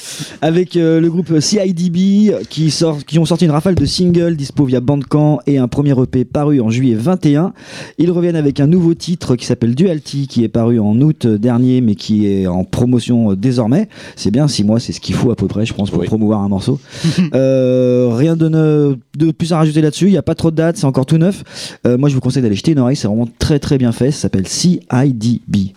Avec 0.42 0.76
euh, 0.76 1.00
le 1.00 1.10
groupe 1.10 1.38
CIDB 1.40 2.32
qui, 2.48 2.70
sort, 2.70 2.98
qui 3.04 3.18
ont 3.18 3.24
sorti 3.24 3.44
une 3.44 3.50
rafale 3.50 3.74
de 3.74 3.84
singles 3.84 4.36
dispo 4.36 4.64
via 4.64 4.80
Bandcamp 4.80 5.40
et 5.46 5.58
un 5.58 5.68
premier 5.68 5.94
EP 6.00 6.24
paru 6.24 6.60
en 6.60 6.70
juillet 6.70 6.94
21. 6.94 7.52
Ils 7.98 8.10
reviennent 8.10 8.36
avec 8.36 8.60
un 8.60 8.66
nouveau 8.66 8.94
titre 8.94 9.36
qui 9.36 9.46
s'appelle 9.46 9.74
Duality 9.74 10.26
qui 10.28 10.44
est 10.44 10.48
paru 10.48 10.78
en 10.80 10.98
août 11.00 11.26
dernier 11.26 11.80
mais 11.80 11.94
qui 11.94 12.26
est 12.26 12.46
en 12.46 12.64
promotion 12.64 13.32
euh, 13.32 13.36
désormais. 13.36 13.88
C'est 14.16 14.30
bien, 14.30 14.48
six 14.48 14.64
mois 14.64 14.80
c'est 14.80 14.92
ce 14.92 15.00
qu'il 15.00 15.14
faut 15.14 15.30
à 15.30 15.36
peu 15.36 15.46
près 15.46 15.64
je 15.66 15.74
pense 15.74 15.90
pour 15.90 16.00
Oui. 16.00 16.06
promouvoir 16.06 16.40
un 16.40 16.48
morceau. 16.48 16.80
Euh, 17.34 18.08
rien 18.14 18.36
de, 18.36 18.48
ne- 18.48 18.96
de 19.16 19.30
plus 19.32 19.52
à 19.52 19.58
rajouter 19.58 19.77
là-dessus, 19.80 20.06
il 20.06 20.12
n'y 20.12 20.18
a 20.18 20.22
pas 20.22 20.34
trop 20.34 20.50
de 20.50 20.56
dates, 20.56 20.76
c'est 20.76 20.86
encore 20.86 21.06
tout 21.06 21.18
neuf. 21.18 21.78
Euh, 21.86 21.98
moi 21.98 22.08
je 22.08 22.14
vous 22.14 22.20
conseille 22.20 22.42
d'aller 22.42 22.54
jeter 22.54 22.72
une 22.72 22.78
oreille, 22.78 22.96
c'est 22.96 23.08
vraiment 23.08 23.28
très 23.38 23.58
très 23.58 23.78
bien 23.78 23.92
fait, 23.92 24.10
ça 24.10 24.22
s'appelle 24.22 24.46
CIDB. 24.46 25.74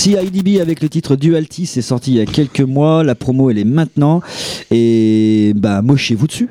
CIDB 0.00 0.60
avec 0.62 0.80
le 0.80 0.88
titre 0.88 1.14
Duality, 1.14 1.66
c'est 1.66 1.82
sorti 1.82 2.12
il 2.12 2.16
y 2.16 2.20
a 2.20 2.24
quelques 2.26 2.60
mois. 2.62 3.04
La 3.04 3.14
promo, 3.14 3.50
elle 3.50 3.58
est 3.58 3.64
maintenant. 3.64 4.22
Et 4.70 5.52
bah, 5.56 5.82
mochez-vous 5.82 6.26
dessus. 6.26 6.48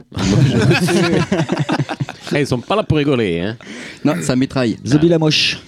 Eh, 2.32 2.40
ils 2.42 2.46
sont 2.46 2.60
pas 2.60 2.76
là 2.76 2.84
pour 2.84 2.98
rigoler, 3.00 3.40
hein. 3.40 3.58
Non, 4.06 4.14
ça 4.22 4.36
mitraille. 4.36 4.78
Zobi 4.86 5.10
la 5.10 5.18
moche. 5.18 5.60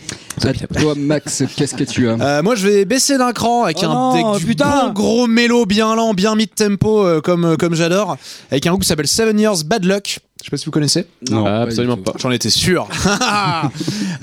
À 0.43 0.53
toi, 0.53 0.93
Max, 0.95 1.43
qu'est-ce 1.55 1.75
que 1.75 1.83
tu 1.83 2.07
as 2.07 2.13
Euh, 2.13 2.43
moi, 2.43 2.55
je 2.55 2.67
vais 2.67 2.85
baisser 2.85 3.17
d'un 3.17 3.31
cran 3.31 3.63
avec 3.63 3.77
Oh 3.81 3.85
un 3.85 3.93
non, 3.93 4.11
avec 4.29 4.41
du 4.41 4.45
putain. 4.47 4.87
bon 4.87 4.93
gros 4.93 5.27
mélo 5.27 5.65
bien 5.65 5.95
lent, 5.95 6.13
bien 6.13 6.35
mid-tempo, 6.35 7.05
euh, 7.05 7.21
comme, 7.21 7.45
euh, 7.45 7.55
comme 7.57 7.75
j'adore, 7.75 8.17
avec 8.51 8.65
un 8.65 8.69
groupe 8.71 8.81
qui 8.83 8.87
s'appelle 8.87 9.07
Seven 9.07 9.39
Years 9.39 9.63
Bad 9.65 9.85
Luck. 9.85 10.19
Je 10.41 10.45
sais 10.45 10.51
pas 10.51 10.57
si 10.57 10.65
vous 10.65 10.71
connaissez. 10.71 11.05
Non, 11.29 11.45
Ah, 11.45 11.61
absolument 11.61 11.97
pas. 11.97 12.13
J'en 12.17 12.31
étais 12.31 12.49
sûr. 12.49 12.87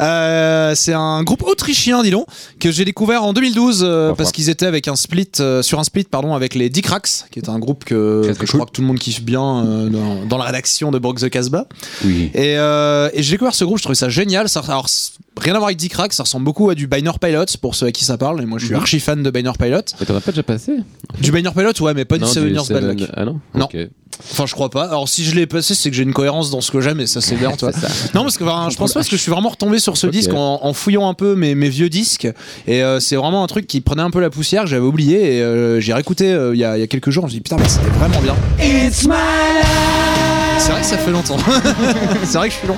Euh, 0.01 0.75
c'est 0.77 0.93
un 0.93 1.23
groupe 1.25 1.43
autrichien, 1.43 2.03
dis 2.03 2.11
donc, 2.11 2.27
que 2.61 2.71
j'ai 2.71 2.85
découvert 2.85 3.25
en 3.25 3.33
2012 3.33 3.81
euh, 3.83 4.15
parce 4.15 4.31
qu'ils 4.33 4.49
étaient 4.49 4.67
avec 4.67 4.87
un 4.87 4.95
split 4.97 5.29
euh, 5.41 5.63
sur 5.63 5.81
un 5.81 5.85
split 5.85 6.05
pardon 6.05 6.35
avec 6.35 6.55
les 6.55 6.69
Dicrax, 6.71 7.27
qui 7.33 7.39
est 7.41 7.49
un 7.49 7.59
groupe 7.59 7.85
que, 7.85 8.23
Très, 8.23 8.33
que 8.33 8.37
très 8.39 8.47
je 8.47 8.51
cool. 8.53 8.61
crois 8.61 8.67
que 8.67 8.73
tout 8.73 8.81
le 8.83 8.87
monde 8.87 8.99
kiffe 8.99 9.23
bien 9.23 9.65
euh, 9.65 9.89
dans, 9.89 10.25
dans 10.25 10.39
la 10.39 10.45
rédaction 10.45 10.91
de 10.93 10.99
Brock 10.99 11.19
the 11.21 11.29
Casbah. 11.31 11.67
Oui. 12.05 12.31
Et, 12.35 12.57
euh, 12.59 13.11
et 13.13 13.23
j'ai 13.23 13.33
découvert 13.33 13.55
ce 13.55 13.65
groupe, 13.65 13.79
je 13.79 13.83
trouvais 13.83 13.97
ça 13.97 14.09
génial. 14.09 14.49
Ça, 14.49 14.63
alors, 14.69 14.89
rien 15.38 15.55
à 15.55 15.59
voir 15.59 15.68
avec 15.68 15.79
Dicrax, 15.79 16.16
ça 16.16 16.22
ressemble 16.24 16.44
beaucoup 16.44 16.70
à 16.70 16.74
du 16.74 16.87
Binary 16.87 17.18
Pilot 17.20 17.44
pour 17.61 17.74
ceux 17.74 17.87
à 17.87 17.92
qui 17.92 18.05
ça 18.05 18.16
parle. 18.18 18.42
Et 18.42 18.46
moi, 18.46 18.59
je 18.59 18.66
suis 18.66 18.74
Mhm. 18.74 18.81
archi 18.81 19.01
fan 19.01 19.22
de 19.22 19.31
Binary 19.31 19.57
Pilot. 19.59 19.83
Mais 20.01 20.07
t'en 20.07 20.16
as 20.16 20.20
pas 20.20 20.33
déjà 20.33 20.42
passé? 20.42 20.72
Du 21.20 21.33
Binary 21.33 21.55
Pilot, 21.55 21.72
ouais, 21.87 21.94
mais 21.94 22.05
pas 22.05 22.16
du 22.18 22.22
Non, 22.24 22.29
Seven 22.29 22.48
du 22.48 22.55
Years 22.55 22.68
Bad 22.68 22.83
Seven- 22.83 22.98
Luck. 23.01 23.09
Ah 23.14 23.24
non? 23.24 23.40
Non. 23.55 23.64
Ok. 23.66 23.77
Enfin, 24.33 24.46
je 24.46 24.53
crois 24.55 24.68
pas. 24.68 24.85
Alors, 24.87 25.09
si 25.09 25.22
je 25.24 25.35
l'ai 25.37 25.46
passé, 25.46 25.74
c'est 25.74 25.90
que 25.90 25.96
j'ai 25.96 26.03
une 26.03 26.12
cohérence 26.12 26.51
dans 26.51 26.61
ce 26.61 26.72
que 26.72 26.81
j'aime 26.81 26.98
et 26.98 27.07
ça, 27.07 27.20
c'est 27.20 27.37
bien, 27.37 27.51
toi. 27.57 27.70
C'est 27.72 27.87
ça. 27.87 27.88
Non, 28.14 28.22
parce 28.22 28.37
que 28.37 28.42
enfin, 28.42 28.68
je 28.70 28.77
pense 28.77 28.92
pas 28.92 29.01
parce 29.01 29.09
que 29.09 29.16
je 29.16 29.22
suis 29.22 29.31
vraiment 29.31 29.51
retombé 29.51 29.79
sur 29.79 29.96
ce 29.96 30.07
Ok. 30.09 30.12
disque 30.12 30.33
en, 30.35 30.59
en 30.62 30.72
fouillant 30.72 31.09
un 31.09 31.14
peu 31.14 31.37
mes, 31.37 31.55
mes 31.55 31.68
vieux 31.68 31.88
disques. 31.88 32.27
Et 32.66 32.83
euh, 32.83 32.98
c'est 32.98 33.14
vraiment 33.16 33.44
un 33.44 33.46
truc 33.46 33.66
qui 33.68 33.81
prenait 33.81 34.03
un 34.03 34.11
peu 34.11 34.20
la 34.20 34.31
poussière 34.31 34.62
que 34.64 34.68
j'avais 34.68 34.85
oublié. 34.87 35.37
Et 35.37 35.42
euh, 35.42 35.79
j'ai 35.81 35.92
réécouté 35.94 36.33
euh, 36.33 36.53
il 36.55 36.59
y, 36.59 36.64
a, 36.64 36.77
il 36.77 36.81
y 36.81 36.83
a 36.83 36.87
quelques 36.88 37.11
jours. 37.11 37.22
Je 37.24 37.27
me 37.27 37.31
suis 37.31 37.38
dit, 37.38 37.42
putain, 37.42 37.57
mais 37.62 37.68
c'était 37.68 37.90
vraiment 37.90 38.20
bien. 38.20 38.35
C'est 40.59 40.73
vrai 40.73 40.81
que 40.81 40.87
ça 40.87 40.99
fait 40.99 41.11
longtemps. 41.11 41.37
c'est 42.25 42.38
vrai 42.38 42.49
que 42.49 42.55
je 42.55 42.59
suis 42.59 42.68
long. 42.68 42.77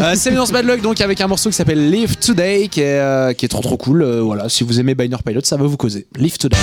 Euh, 0.00 0.14
Seven 0.14 0.34
Years 0.34 0.50
Bad 0.50 0.64
Luck, 0.64 0.80
donc 0.80 1.00
avec 1.00 1.20
un 1.20 1.28
morceau 1.28 1.50
qui 1.50 1.56
s'appelle 1.56 1.90
Live 1.90 2.16
Today, 2.16 2.68
qui 2.68 2.80
est, 2.80 2.98
euh, 2.98 3.32
trop 3.48 3.62
trop 3.62 3.76
cool. 3.76 4.02
Euh, 4.02 4.20
voilà, 4.20 4.48
si 4.48 4.64
vous 4.64 4.80
aimez 4.80 4.94
Binary 4.94 5.22
Pilot, 5.22 5.42
ça 5.44 5.56
va 5.56 5.64
vous 5.64 5.76
causer. 5.76 6.06
Live 6.16 6.36
Today. 6.38 6.58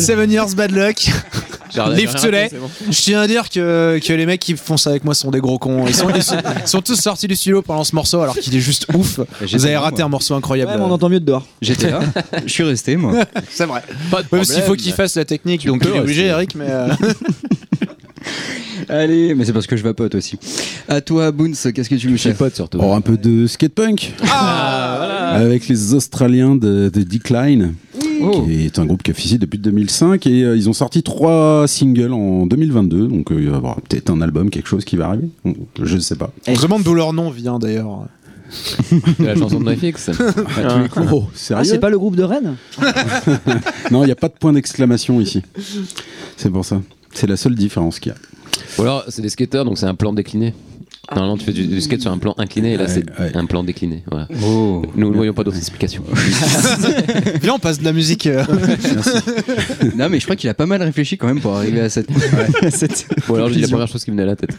Seven 0.00 0.30
Years 0.30 0.54
Bad 0.56 0.70
Luck. 0.72 0.96
J'ai 1.74 1.80
rien- 1.80 1.92
Live 1.94 2.10
j'ai 2.12 2.18
to 2.18 2.20
rien 2.20 2.30
lay. 2.30 2.42
raté, 2.44 2.54
c'est 2.56 2.60
bon. 2.60 2.70
Je 2.92 3.00
tiens 3.02 3.20
à 3.22 3.26
dire 3.26 3.48
que, 3.50 3.98
que 4.04 4.12
les 4.12 4.26
mecs 4.26 4.40
qui 4.40 4.54
font 4.56 4.76
ça 4.76 4.90
avec 4.90 5.04
moi 5.04 5.12
sont 5.14 5.30
des 5.32 5.40
gros 5.40 5.58
cons. 5.58 5.84
Ils 5.88 5.94
sont, 5.94 6.08
ils 6.14 6.22
sont, 6.22 6.36
ils 6.62 6.68
sont 6.68 6.80
tous 6.82 6.94
sortis 7.00 7.26
du 7.26 7.34
studio 7.34 7.62
pendant 7.62 7.82
ce 7.82 7.94
morceau 7.96 8.20
alors 8.20 8.36
qu'il 8.38 8.54
est 8.54 8.60
juste 8.60 8.86
ouf. 8.94 9.18
J'étais 9.40 9.56
Vous 9.58 9.66
avez 9.66 9.76
raté 9.76 9.96
moi. 9.98 10.04
un 10.06 10.08
morceau 10.10 10.34
incroyable. 10.34 10.70
Ouais, 10.70 10.78
mais 10.78 10.84
on 10.84 10.90
entend 10.92 11.08
mieux 11.08 11.18
de 11.20 11.24
dehors. 11.26 11.46
J'étais 11.60 11.90
là, 11.90 12.00
je 12.46 12.52
suis 12.52 12.62
resté 12.62 12.96
moi. 12.96 13.14
C'est 13.50 13.66
vrai. 13.66 13.82
Pas 14.10 14.22
de 14.22 14.28
qu'il 14.44 14.62
faut 14.62 14.74
qu'il 14.74 14.92
fasse 14.92 15.16
la 15.16 15.24
technique, 15.24 15.62
Tu 15.62 15.66
donc 15.68 15.82
il 15.84 15.88
est 15.96 15.98
obligé, 15.98 16.32
rester. 16.32 16.34
Eric. 16.34 16.54
Mais 16.54 16.66
euh, 16.68 16.88
Allez, 18.88 19.34
mais 19.34 19.44
c'est 19.44 19.52
parce 19.52 19.66
que 19.66 19.76
je 19.76 19.82
vapote 19.82 20.14
aussi. 20.14 20.38
À 20.88 21.00
toi, 21.00 21.30
Boons, 21.30 21.52
qu'est-ce 21.74 21.88
que 21.88 21.94
tu 21.94 22.08
nous 22.08 22.16
Chez 22.18 22.30
chef 22.30 22.38
potes 22.38 22.54
surtout. 22.54 22.78
Oh, 22.82 22.92
un 22.92 23.00
peu 23.00 23.16
de 23.16 23.46
skatepunk 23.46 24.12
avec 24.30 25.68
les 25.68 25.94
Australiens 25.94 26.54
de, 26.54 26.90
de 26.92 27.02
Decline, 27.02 27.74
Oh. 28.32 28.42
qui 28.42 28.64
est 28.64 28.78
un 28.78 28.86
groupe 28.86 29.02
qui 29.02 29.10
officie 29.10 29.38
depuis 29.38 29.58
2005 29.58 30.26
et 30.26 30.42
euh, 30.44 30.56
ils 30.56 30.68
ont 30.68 30.72
sorti 30.72 31.02
trois 31.02 31.66
singles 31.66 32.12
en 32.12 32.46
2022, 32.46 33.06
donc 33.08 33.30
euh, 33.32 33.36
il 33.38 33.46
va 33.48 33.52
y 33.54 33.56
avoir 33.56 33.80
peut-être 33.80 34.10
un 34.10 34.20
album, 34.20 34.50
quelque 34.50 34.68
chose 34.68 34.84
qui 34.84 34.96
va 34.96 35.08
arriver. 35.08 35.28
Je 35.82 35.94
ne 35.94 36.00
sais 36.00 36.16
pas. 36.16 36.30
on 36.46 36.54
se 36.54 36.62
demande 36.62 36.82
d'où 36.82 36.94
leur 36.94 37.12
nom 37.12 37.30
vient 37.30 37.58
d'ailleurs. 37.58 38.06
de 39.18 39.24
la 39.24 39.34
chanson 39.34 39.58
de 39.58 39.64
NoFX. 39.64 40.10
Oh, 41.12 41.24
Ah, 41.26 41.30
sérieux 41.34 41.64
c'est 41.64 41.78
pas 41.78 41.90
le 41.90 41.98
groupe 41.98 42.14
de 42.14 42.22
Rennes 42.22 42.56
Non, 43.90 44.02
il 44.02 44.06
n'y 44.06 44.12
a 44.12 44.16
pas 44.16 44.28
de 44.28 44.34
point 44.38 44.52
d'exclamation 44.52 45.20
ici. 45.20 45.42
C'est 46.36 46.50
pour 46.50 46.64
ça. 46.64 46.80
C'est 47.12 47.26
la 47.26 47.36
seule 47.36 47.54
différence 47.54 47.98
qu'il 47.98 48.12
y 48.12 48.14
a. 48.14 48.18
Ou 48.78 48.82
alors, 48.82 49.04
c'est 49.08 49.22
des 49.22 49.28
skateurs, 49.28 49.64
donc 49.64 49.78
c'est 49.78 49.86
un 49.86 49.94
plan 49.94 50.12
décliné. 50.12 50.54
Normalement, 51.10 51.36
tu 51.36 51.44
fais 51.44 51.52
du, 51.52 51.66
du 51.66 51.80
skate 51.80 52.00
sur 52.00 52.10
un 52.10 52.18
plan 52.18 52.34
incliné, 52.38 52.72
et 52.72 52.76
là, 52.76 52.84
Ouais, 52.84 52.88
c'est 52.88 53.20
ouais. 53.20 53.36
un 53.36 53.44
plan 53.46 53.62
décliné. 53.62 54.02
Voilà. 54.10 54.26
Oh. 54.44 54.82
Nous 54.96 55.10
ne 55.10 55.14
voyons 55.14 55.32
pas 55.32 55.44
d'autres 55.44 55.56
explications. 55.58 56.02
Viens, 57.42 57.54
on 57.54 57.58
passe 57.58 57.78
de 57.78 57.84
la 57.84 57.92
musique. 57.92 58.26
euh, 58.26 58.42
Non, 59.96 60.08
mais 60.08 60.18
je 60.18 60.24
crois 60.24 60.36
qu'il 60.36 60.48
a 60.50 60.54
pas 60.54 60.66
mal 60.66 60.82
réfléchi 60.82 61.16
quand 61.18 61.26
même 61.26 61.40
pour 61.40 61.54
arriver 61.56 61.80
à 61.80 61.88
cette. 61.88 62.08
à 62.62 62.70
cette 62.70 63.06
Ou 63.28 63.34
alors, 63.36 63.50
dis 63.50 63.60
la 63.60 63.68
première 63.68 63.88
chose 63.88 64.04
qui 64.04 64.10
me 64.10 64.16
venait 64.16 64.24
à 64.24 64.34
la 64.34 64.36
tête. 64.36 64.50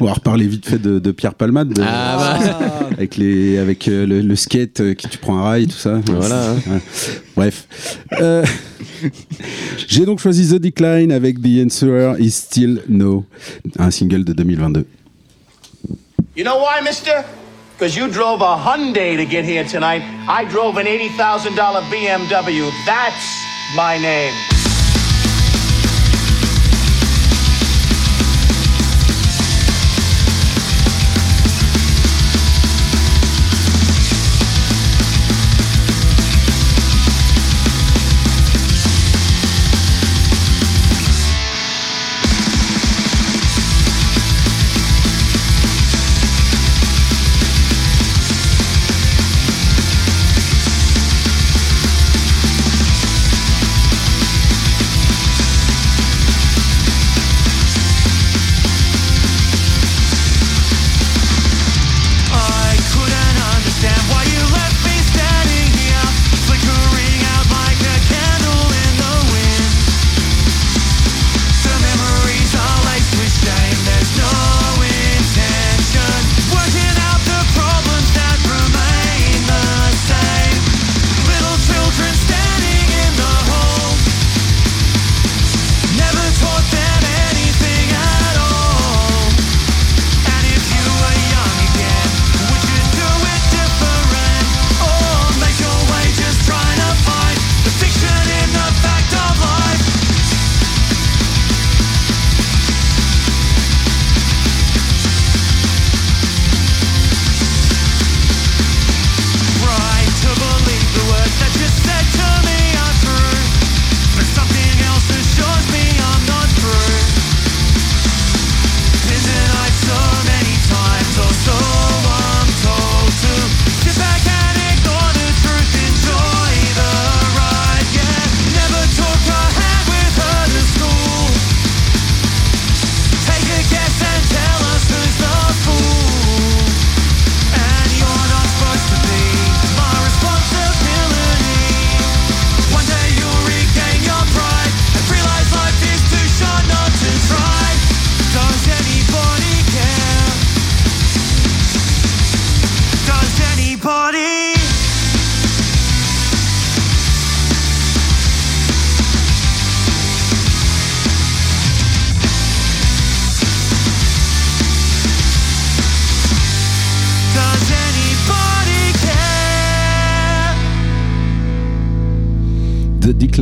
On 0.00 0.04
va 0.06 0.12
reparler 0.14 0.46
vite 0.46 0.66
fait 0.66 0.80
de, 0.80 0.98
de 0.98 1.10
Pierre 1.12 1.34
Palmade. 1.34 1.72
de- 1.74 1.82
Ah, 1.84 2.38
bah. 2.40 2.88
avec 2.96 3.16
les 3.16 3.58
avec 3.58 3.88
euh, 3.88 4.06
le, 4.06 4.20
le 4.22 4.36
skate 4.36 4.80
euh, 4.80 4.94
qui 4.94 5.08
tu 5.08 5.18
prends 5.18 5.38
un 5.38 5.42
rail 5.42 5.66
tout 5.66 5.76
ça 5.76 6.00
Voilà. 6.06 6.54
Ouais. 6.68 6.80
bref 7.36 7.66
Euh, 8.20 8.44
j'ai 9.88 10.04
donc 10.04 10.20
choisi 10.20 10.48
The 10.48 10.60
Decline 10.60 11.12
avec 11.12 11.40
The 11.40 11.64
Answer 11.66 12.14
Is 12.18 12.30
Still 12.30 12.80
No 12.88 13.24
un 13.78 13.90
single 13.90 14.24
de 14.24 14.32
2022 14.32 14.84
You 16.34 16.44
know 16.44 16.56
why, 16.56 16.80
mister? 16.80 17.26
Because 17.74 17.94
you 17.94 18.10
drove 18.10 18.40
a 18.40 18.56
Hyundai 18.56 19.18
to 19.18 19.26
get 19.26 19.44
here 19.44 19.64
tonight. 19.64 20.00
I 20.26 20.46
drove 20.46 20.78
an 20.78 20.86
$80,000 20.86 21.50
BMW. 21.90 22.70
That's 22.86 23.44
my 23.76 23.98
name. 23.98 24.61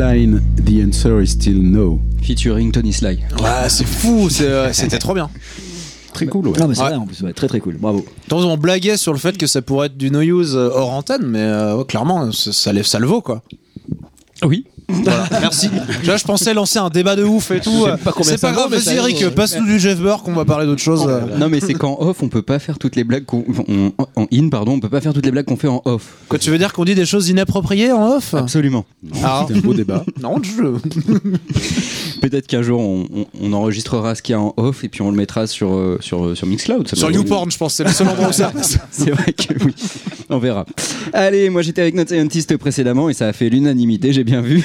The 0.04 0.82
Answer 0.82 1.20
Is 1.22 1.26
Still 1.32 1.60
No 1.60 2.00
Featuring 2.22 2.72
Tony 2.72 2.90
Sly. 2.90 3.18
Ouais, 3.38 3.68
c'est 3.68 3.84
fou. 3.86 4.28
euh, 4.40 4.70
C'était 4.72 4.98
trop 4.98 5.12
bien. 5.12 5.28
très 6.14 6.24
cool 6.26 6.48
ouais. 6.48 6.58
Non, 6.58 6.68
mais 6.68 6.74
c'est 6.74 6.80
Ouais. 6.80 6.88
vrai 6.88 6.96
en 6.96 7.04
plus, 7.06 7.20
ouais, 7.20 7.34
très 7.34 7.48
très 7.48 7.60
cool. 7.60 7.76
Bravo. 7.76 8.02
Tant 8.26 8.38
on 8.38 8.56
blaguait 8.56 8.96
sur 8.96 9.12
le 9.12 9.18
fait 9.18 9.36
que 9.36 9.46
ça 9.46 9.60
pourrait 9.60 9.88
être 9.88 9.98
du 9.98 10.10
no 10.10 10.22
use 10.22 10.56
euh, 10.56 10.70
hors 10.72 10.90
antenne, 10.92 11.26
mais 11.26 11.40
euh, 11.42 11.76
ouais, 11.76 11.84
clairement, 11.84 12.32
ça, 12.32 12.50
ça, 12.54 12.72
lève- 12.72 12.86
ça 12.86 12.98
le 12.98 13.06
vaut 13.06 13.20
quoi. 13.20 13.42
Oui. 14.42 14.64
Voilà, 15.04 15.24
merci. 15.40 15.68
Là, 16.04 16.16
je 16.16 16.24
pensais 16.24 16.54
lancer 16.54 16.78
un 16.78 16.90
débat 16.90 17.16
de 17.16 17.24
ouf 17.24 17.50
et 17.50 17.60
tout. 17.60 17.86
C'est 18.22 18.40
pas 18.40 18.52
grave, 18.52 18.68
mais 18.70 18.78
vas-y 18.78 18.96
Eric, 18.96 19.28
passe-nous 19.30 19.66
du 19.66 19.78
Jeff 19.78 19.98
Burke, 20.00 20.26
on 20.28 20.32
va 20.32 20.44
parler 20.44 20.66
d'autre 20.66 20.82
chose. 20.82 21.04
euh. 21.08 21.20
Non, 21.38 21.48
mais 21.48 21.60
c'est 21.60 21.74
qu'en 21.74 21.96
off, 22.00 22.22
on 22.22 22.28
peut 22.28 22.42
pas 22.42 22.58
faire 22.58 22.78
toutes 22.78 22.96
les 22.96 23.04
blagues 23.04 23.24
qu'on. 23.24 23.44
on- 23.68 23.92
en 24.16 24.26
in, 24.32 24.48
pardon, 24.48 24.72
on 24.72 24.80
peut 24.80 24.88
pas 24.88 25.00
faire 25.00 25.12
toutes 25.14 25.24
les 25.24 25.30
blagues 25.32 25.44
qu'on 25.46 25.56
fait 25.56 25.68
en 25.68 25.82
off. 25.84 26.02
Quoi, 26.28 26.38
tu 26.38 26.50
veux 26.50 26.58
dire 26.58 26.72
qu'on 26.72 26.84
dit 26.84 26.94
des 26.94 27.06
choses 27.06 27.28
inappropriées 27.28 27.92
en 27.92 28.16
off? 28.16 28.34
Absolument. 28.34 28.84
Ah. 29.22 29.44
c'était 29.46 29.58
un 29.58 29.62
beau 29.62 29.74
débat 29.74 30.04
Non, 30.22 30.36
je. 30.42 30.62
Peut-être 32.20 32.46
qu'un 32.46 32.62
jour, 32.62 32.80
on, 32.80 33.06
on- 33.14 33.26
on 33.40 33.52
enregistrera 33.52 34.14
ce 34.14 34.22
qu'il 34.22 34.32
y 34.34 34.36
a 34.36 34.40
en 34.40 34.52
off 34.56 34.84
et 34.84 34.88
puis 34.88 35.02
on 35.02 35.10
le 35.10 35.16
mettra 35.16 35.46
sur, 35.46 35.72
euh, 35.72 35.98
sur, 36.00 36.24
euh, 36.24 36.34
sur 36.34 36.46
Mixcloud. 36.46 36.86
ça 36.88 36.96
Sur 36.96 37.10
YouPorn, 37.10 37.50
je 37.50 37.56
pense, 37.56 37.74
c'est 37.74 37.84
le 37.84 37.90
seul 37.90 38.08
endroit 38.08 38.28
où 38.28 38.32
ça. 38.32 38.52
C'est 38.90 39.10
vrai 39.10 39.32
que 39.32 39.64
oui. 39.64 39.74
On 40.28 40.38
verra. 40.38 40.66
Allez, 41.12 41.48
moi 41.50 41.62
j'étais 41.62 41.80
avec 41.82 41.94
notre 41.94 42.10
scientist 42.10 42.56
précédemment 42.56 43.08
et 43.08 43.14
ça 43.14 43.28
a 43.28 43.32
fait 43.32 43.48
l'unanimité, 43.48 44.12
j'ai 44.12 44.24
bien 44.24 44.40
vu. 44.42 44.64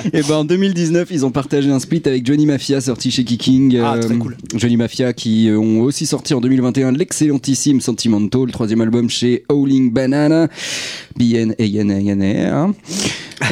et 0.12 0.22
ben 0.22 0.36
en 0.36 0.44
2019, 0.44 1.08
ils 1.10 1.26
ont 1.26 1.30
partagé 1.30 1.70
un 1.70 1.78
split 1.78 2.02
avec 2.06 2.26
Johnny 2.26 2.46
Mafia 2.46 2.80
sorti 2.80 3.10
chez 3.10 3.24
Kicking. 3.24 3.78
Ah, 3.78 3.98
très 3.98 4.16
cool. 4.16 4.36
Johnny 4.54 4.76
Mafia 4.76 5.12
qui 5.12 5.48
euh, 5.48 5.58
ont 5.58 5.80
aussi 5.80 6.06
sorti 6.06 6.34
en 6.34 6.40
2021 6.40 6.92
l'excellentissime 6.92 7.80
Sentimental, 7.80 8.46
le 8.46 8.52
troisième 8.52 8.80
album 8.80 9.08
chez 9.10 9.44
Howling 9.48 9.92
Banana. 9.92 10.48
B-N-A-N-A-N-A. 11.16 12.70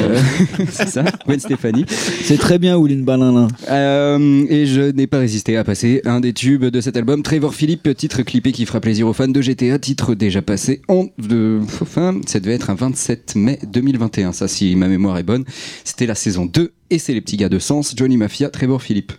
Euh, 0.01 0.19
c'est 0.71 0.89
ça, 0.89 1.03
Gwen 1.25 1.39
Stefani. 1.39 1.85
C'est 2.23 2.37
très 2.37 2.59
bien, 2.59 2.77
Ouline 2.77 3.03
Balin. 3.03 3.47
Euh, 3.69 4.45
et 4.49 4.65
je 4.65 4.91
n'ai 4.91 5.07
pas 5.07 5.19
résisté 5.19 5.57
à 5.57 5.63
passer 5.63 6.01
un 6.05 6.19
des 6.19 6.33
tubes 6.33 6.65
de 6.65 6.81
cet 6.81 6.97
album, 6.97 7.23
Trevor 7.23 7.53
Philippe, 7.53 7.95
titre 7.95 8.21
clippé 8.21 8.51
qui 8.51 8.65
fera 8.65 8.79
plaisir 8.79 9.07
aux 9.07 9.13
fans 9.13 9.27
de 9.27 9.41
GTA, 9.41 9.79
titre 9.79 10.15
déjà 10.15 10.41
passé 10.41 10.81
en 10.87 11.07
de, 11.17 11.59
enfin, 11.81 12.19
ça 12.25 12.39
devait 12.39 12.53
être 12.53 12.69
un 12.69 12.75
27 12.75 13.35
mai 13.35 13.59
2021, 13.71 14.33
ça 14.33 14.47
si 14.47 14.75
ma 14.75 14.87
mémoire 14.87 15.17
est 15.17 15.23
bonne. 15.23 15.45
C'était 15.83 16.05
la 16.05 16.15
saison 16.15 16.38
2 16.45 16.73
et 16.89 16.99
c'est 16.99 17.13
les 17.13 17.21
petits 17.21 17.37
gars 17.37 17.49
de 17.49 17.59
Sens, 17.59 17.93
Johnny 17.95 18.17
Mafia, 18.17 18.49
Trevor 18.49 18.81
Philippe. 18.81 19.13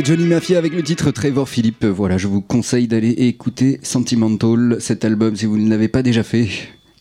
C'était 0.00 0.16
Johnny 0.16 0.28
Mafia 0.28 0.56
avec 0.56 0.72
le 0.72 0.82
titre 0.82 1.10
Trevor 1.10 1.46
Philippe. 1.46 1.84
Voilà, 1.84 2.16
je 2.16 2.26
vous 2.26 2.40
conseille 2.40 2.88
d'aller 2.88 3.10
écouter 3.10 3.78
Sentimental, 3.82 4.78
cet 4.80 5.04
album 5.04 5.36
si 5.36 5.44
vous 5.44 5.58
ne 5.58 5.68
l'avez 5.68 5.88
pas 5.88 6.02
déjà 6.02 6.22
fait. 6.22 6.48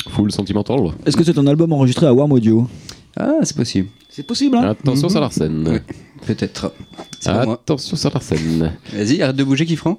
Full 0.10 0.34
sentimental. 0.34 0.82
Est-ce 1.06 1.16
que 1.16 1.24
c'est 1.24 1.38
un 1.38 1.48
album 1.48 1.72
enregistré 1.72 2.08
à 2.08 2.14
Warm 2.14 2.34
Audio? 2.34 2.68
Ah, 3.16 3.36
c'est 3.44 3.56
possible. 3.56 3.88
C'est 4.10 4.24
possible, 4.24 4.58
hein? 4.58 4.72
Attention, 4.72 5.08
ça 5.08 5.22
l'arsène. 5.22 5.66
Ouais, 5.66 5.82
peut-être. 6.26 6.74
Attention, 7.26 7.96
ça 7.96 8.10
l'arsène. 8.14 8.74
Vas-y, 8.92 9.22
arrête 9.22 9.38
de 9.38 9.46
bouger, 9.46 9.66
Kifran. 9.66 9.98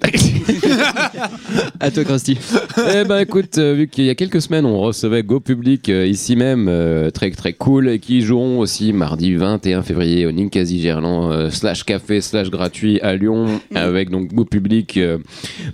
à 1.80 1.90
toi, 1.90 2.04
Krusty. 2.04 2.38
eh 2.94 3.04
ben 3.04 3.18
écoute, 3.18 3.58
euh, 3.58 3.74
vu 3.74 3.88
qu'il 3.88 4.04
y 4.04 4.10
a 4.10 4.14
quelques 4.14 4.40
semaines 4.40 4.64
on 4.64 4.78
recevait 4.78 5.22
Go 5.22 5.40
Public 5.40 5.88
euh, 5.88 6.06
ici 6.06 6.36
même, 6.36 6.68
euh, 6.68 7.10
très 7.10 7.30
très 7.32 7.52
cool, 7.52 7.88
et 7.88 7.98
qui 7.98 8.20
joueront 8.20 8.60
aussi 8.60 8.92
mardi 8.92 9.34
21 9.34 9.82
février 9.82 10.26
au 10.26 10.32
Ninkasi 10.32 10.80
Gerland 10.80 11.32
euh, 11.32 11.50
slash 11.50 11.82
café 11.84 12.20
slash 12.20 12.50
gratuit 12.50 13.00
à 13.00 13.16
Lyon, 13.16 13.60
avec 13.74 14.10
donc 14.10 14.32
Go 14.32 14.44
Public, 14.44 14.96
euh, 14.96 15.18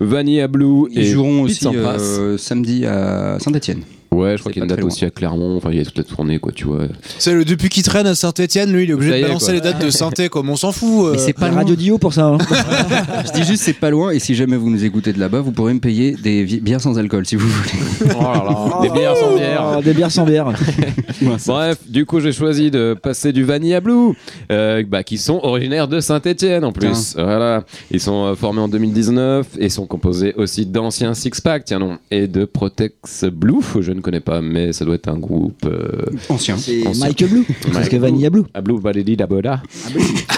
Vanilla 0.01 0.49
Blue 0.49 0.89
Ils 0.91 1.01
et 1.01 1.05
joueront 1.05 1.45
Pete 1.47 1.67
aussi 1.67 1.77
euh, 1.77 2.39
samedi 2.39 2.87
à 2.87 3.39
Saint-Etienne. 3.41 3.83
Ouais, 4.15 4.37
je 4.37 4.41
crois 4.43 4.53
qu'il 4.53 4.61
y 4.61 4.63
a 4.63 4.67
une 4.67 4.75
date 4.75 4.85
aussi 4.85 5.05
à 5.05 5.11
Clermont, 5.11 5.57
enfin 5.57 5.71
il 5.73 5.79
y 5.79 5.81
a 5.81 5.85
toute 5.85 5.99
la 5.99 6.05
tournée 6.05 6.39
quoi, 6.39 6.53
tu 6.53 6.65
vois. 6.67 6.83
C'est 7.19 7.35
le 7.35 7.45
depuis 7.45 7.69
qu'il 7.69 7.83
traîne 7.83 8.07
à 8.07 8.15
Saint-Etienne, 8.15 8.73
lui, 8.73 8.85
il 8.85 8.91
est 8.91 8.95
obligé 8.95 9.17
de 9.21 9.23
balancer 9.27 9.53
les 9.53 9.61
dates 9.61 9.85
de 9.85 9.91
Saint-Etienne, 9.91 10.29
comme 10.29 10.49
on 10.51 10.57
s'en 10.57 10.73
fout. 10.73 11.07
euh. 11.07 11.13
Mais 11.13 11.19
c'est 11.19 11.33
pas 11.33 11.43
La 11.47 11.49
loin. 11.51 11.59
radio 11.59 11.75
Dio 11.75 11.99
pour 11.99 12.13
ça. 12.15 12.27
hein. 12.27 12.39
Je 13.27 13.33
dis 13.33 13.45
juste, 13.45 13.63
c'est 13.63 13.73
pas 13.73 13.91
loin. 13.91 14.11
Et 14.11 14.19
si 14.19 14.35
jamais 14.35 14.57
vous 14.57 14.71
nous 14.71 14.85
écoutez 14.85 15.13
de 15.13 15.19
là-bas, 15.21 15.41
vous 15.41 15.53
pourrez 15.53 15.75
me 15.75 15.81
payer 15.81 16.13
des 16.13 16.45
bières 16.45 16.81
sans 16.81 16.99
alcool 16.99 17.27
si 17.27 17.37
vous 17.37 17.49
voulez. 17.49 17.71
Oh 18.17 18.23
là 18.23 18.45
là, 18.45 18.79
des 18.83 18.91
bières 18.91 19.17
sans 19.17 19.35
bière. 19.37 19.75
Oh, 19.79 19.83
des 19.83 19.93
bières 19.95 20.11
sans 20.11 20.25
bière. 20.25 20.47
Bref, 21.47 21.79
du 21.89 22.05
coup, 22.07 22.21
j'ai 22.21 22.33
choisi 22.33 22.71
de 22.71 22.95
passer 23.01 23.33
du 23.33 23.45
Vanilla 23.45 23.81
Blue, 23.81 24.15
euh, 24.51 24.83
bah, 24.87 25.03
qui 25.03 25.19
sont 25.19 25.41
originaires 25.43 25.89
de 25.89 26.01
Saint-Etienne 26.01 26.65
en 26.65 26.73
plus. 26.73 27.15
Voilà, 27.17 27.65
ils 27.91 28.01
sont 28.01 28.25
euh, 28.27 28.35
formés 28.35 28.61
en 28.61 28.69
2019 28.69 29.47
et 29.59 29.69
sont 29.69 29.87
composés 29.87 30.35
aussi 30.37 30.67
d'anciens 30.67 31.15
Six 31.15 31.41
Pack, 31.41 31.65
tiens 31.65 31.79
non, 31.79 31.99
et 32.11 32.27
de 32.27 32.45
Protex 32.45 33.25
Blue. 33.25 33.55
Je 33.81 33.93
ne 33.93 34.01
connais 34.05 34.21
pas, 34.21 34.41
mais 34.41 34.73
ça 34.73 34.85
doit 34.85 34.95
être 34.95 35.09
un 35.09 35.19
groupe. 35.19 35.65
euh, 35.65 36.07
Ancien. 36.29 36.57
C'est. 36.57 36.83
Mike 37.01 37.25
Blue. 37.29 37.45
Parce 37.73 37.89
que 37.89 37.97
Vanilla 37.97 38.31
Blue. 38.31 38.43
à 38.55 38.61
Blue 38.61 38.79
Valley 38.79 39.17
Daboda. 39.17 39.63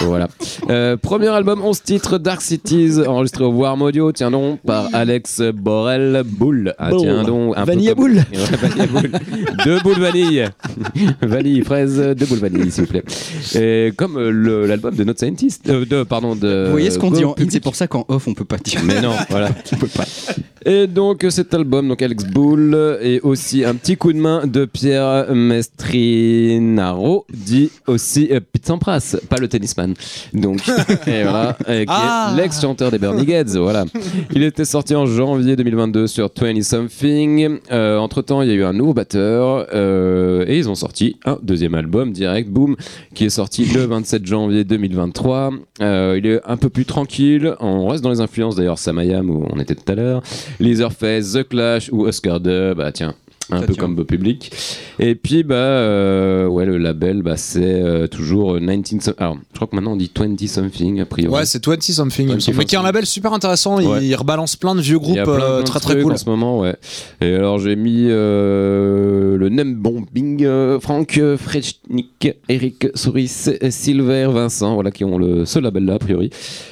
voilà. 0.03 0.29
Euh, 0.71 0.97
premier 0.97 1.29
album, 1.29 1.61
11 1.63 1.83
titres, 1.83 2.19
Dark 2.19 2.41
Cities, 2.43 3.01
enregistré 3.07 3.45
au 3.45 3.51
Warm 3.53 3.83
Audio, 3.83 4.13
tiens 4.13 4.31
donc, 4.31 4.61
par 4.63 4.89
Alex 4.93 5.43
Borel 5.55 6.23
Bull. 6.25 6.75
Ah, 6.79 6.91
Bull. 6.91 7.01
tiens 7.01 7.25
donc. 7.25 7.55
un 7.57 7.61
peu 7.65 7.73
Vanilla 7.73 7.95
comme- 7.95 8.05
Bull. 8.05 8.17
Ouais, 8.17 8.57
Vanilla 8.69 8.87
Bull. 8.87 9.11
Deux 9.65 9.81
boules 9.81 9.99
vanille. 10.01 10.45
vanille, 11.23 11.63
fraise, 11.63 12.15
deux 12.17 12.27
boules 12.27 12.39
vanille, 12.39 12.71
s'il 12.71 12.85
vous 12.85 12.91
plaît. 12.91 13.05
Et 13.55 13.93
comme 13.97 14.17
euh, 14.17 14.67
l'album 14.67 14.95
de 14.95 15.05
Not 15.05 15.15
Scientist, 15.17 15.69
euh, 15.69 15.85
de, 15.85 16.03
pardon, 16.05 16.35
de. 16.37 16.65
Vous 16.67 16.73
voyez 16.73 16.91
ce 16.91 16.99
qu'on 16.99 17.11
dit 17.11 17.25
en 17.25 17.33
in, 17.39 17.47
c'est 17.51 17.61
pour 17.61 17.75
ça 17.75 17.87
qu'en 17.87 18.05
off 18.09 18.27
on 18.29 18.35
peut 18.35 18.45
pas 18.45 18.59
dire. 18.59 18.81
Mais 18.85 19.01
non, 19.01 19.13
voilà, 19.31 19.51
tu 19.65 19.77
peux 19.77 19.87
pas. 19.89 20.05
Et 20.65 20.87
donc 20.87 21.25
cet 21.31 21.55
album, 21.55 21.89
donc 21.89 22.03
Alex 22.03 22.25
Bull, 22.25 22.99
et 23.03 23.21
aussi 23.21 23.56
un 23.65 23.75
petit 23.75 23.97
coup 23.97 24.13
de 24.13 24.19
main 24.19 24.47
de 24.47 24.65
Pierre 24.65 25.27
Mestrinaro, 25.35 27.27
dit 27.33 27.71
aussi 27.87 28.29
euh, 28.31 28.41
Pete 28.41 28.67
Sampras, 28.67 29.17
pas 29.29 29.37
le 29.39 29.49
tennisman. 29.49 29.95
Donc, 30.33 30.61
et 31.07 31.23
voilà, 31.23 31.57
et 31.69 31.87
qui 31.87 31.93
Ah. 31.93 32.33
est 32.33 32.37
l'ex-chanteur 32.41 32.91
des 32.91 32.99
Bernie 32.99 33.25
Gads, 33.25 33.57
voilà. 33.59 33.85
Il 34.35 34.43
était 34.43 34.65
sorti 34.65 34.95
en 34.95 35.07
janvier 35.07 35.57
2022 35.57 36.07
sur 36.07 36.31
20 36.39 36.63
Something. 36.63 37.59
Euh, 37.73 37.99
entre 37.99 38.23
temps, 38.23 38.43
il 38.43 38.49
y 38.49 38.53
a 38.53 38.55
eu 38.55 38.65
un 38.65 38.73
nouveau 38.73 38.95
batteur, 38.95 39.67
euh, 39.75 40.45
et 40.47 40.59
ils 40.59 40.69
ont 40.69 40.75
sorti 40.75 41.17
un 41.25 41.39
deuxième 41.43 41.75
album 41.75 42.13
direct, 42.13 42.49
boom, 42.51 42.77
qui 43.15 43.25
est 43.25 43.31
sorti 43.31 43.65
le 43.65 43.85
27 43.87 44.27
janvier 44.27 44.65
2023. 44.65 45.51
Euh, 45.81 46.17
il 46.19 46.27
est 46.27 46.41
un 46.45 46.57
peu 46.57 46.69
plus 46.69 46.85
tranquille. 46.85 47.55
On 47.61 47.87
reste 47.89 48.03
dans 48.03 48.11
les 48.11 48.21
influences 48.21 48.57
d'ailleurs, 48.57 48.79
Samayam 48.79 49.31
où 49.31 49.47
on 49.53 49.59
était 49.61 49.75
tout 49.75 49.91
à 49.91 49.95
l'heure. 49.95 50.23
Leatherface, 50.61 51.33
The 51.33 51.49
Clash 51.49 51.89
ou 51.93 52.07
Oscar 52.07 52.41
De, 52.41 52.75
bah 52.77 52.93
tiens. 52.93 53.15
Un 53.51 53.63
peu 53.63 53.75
comme 53.75 54.05
public. 54.05 54.51
Et 54.99 55.15
puis, 55.15 55.43
bah, 55.45 55.55
euh, 55.55 56.47
ouais, 56.47 56.67
le 56.67 56.79
label, 56.79 57.23
bah, 57.23 57.37
c'est 57.37 57.61
euh, 57.63 58.07
toujours 58.07 58.59
19 58.59 59.03
some- 59.03 59.15
Alors, 59.19 59.37
je 59.53 59.57
crois 59.57 59.69
que 59.69 59.77
maintenant 59.77 59.93
on 59.93 59.97
dit 59.97 60.11
20 60.15 60.47
something, 60.49 61.01
a 61.01 61.07
priori. 61.07 61.33
Ouais, 61.33 61.47
c'est 61.47 61.65
20 61.65 61.83
something. 61.83 62.25
il 62.27 62.29
me 62.29 62.33
20 62.35 62.41
semble. 62.41 62.59
Mais 62.59 62.65
qui 62.65 62.75
est 62.75 62.79
un 62.79 62.81
something. 62.81 62.95
label 62.95 63.07
super 63.07 63.33
intéressant. 63.33 63.81
Ouais. 63.81 64.05
Il 64.05 64.15
rebalance 64.15 64.57
plein 64.57 64.75
de 64.75 64.81
vieux 64.81 64.99
groupes 64.99 65.17
euh, 65.19 65.63
très 65.63 65.81
très 65.81 66.03
cool. 66.03 66.13
en 66.13 66.17
ce 66.17 66.29
moment, 66.29 66.61
ouais. 66.61 66.77
Et 67.21 67.35
alors 67.35 67.59
j'ai 67.59 67.77
mis 67.77 68.07
euh, 68.09 69.37
le 69.37 69.49
name 69.49 69.75
bombing 69.75 70.45
euh, 70.45 70.81
Franck 70.81 71.19
euh, 71.19 71.37
Frechnik, 71.37 72.29
Eric 72.49 72.87
Souris, 72.95 73.31
euh, 73.49 73.71
Silver, 73.71 74.29
Vincent, 74.33 74.75
voilà 74.75 74.91
qui 74.91 75.05
ont 75.05 75.19
le 75.19 75.45
ce 75.45 75.59
label 75.59 75.85
là 75.85 75.95
a 75.95 75.99
priori. 75.99 76.31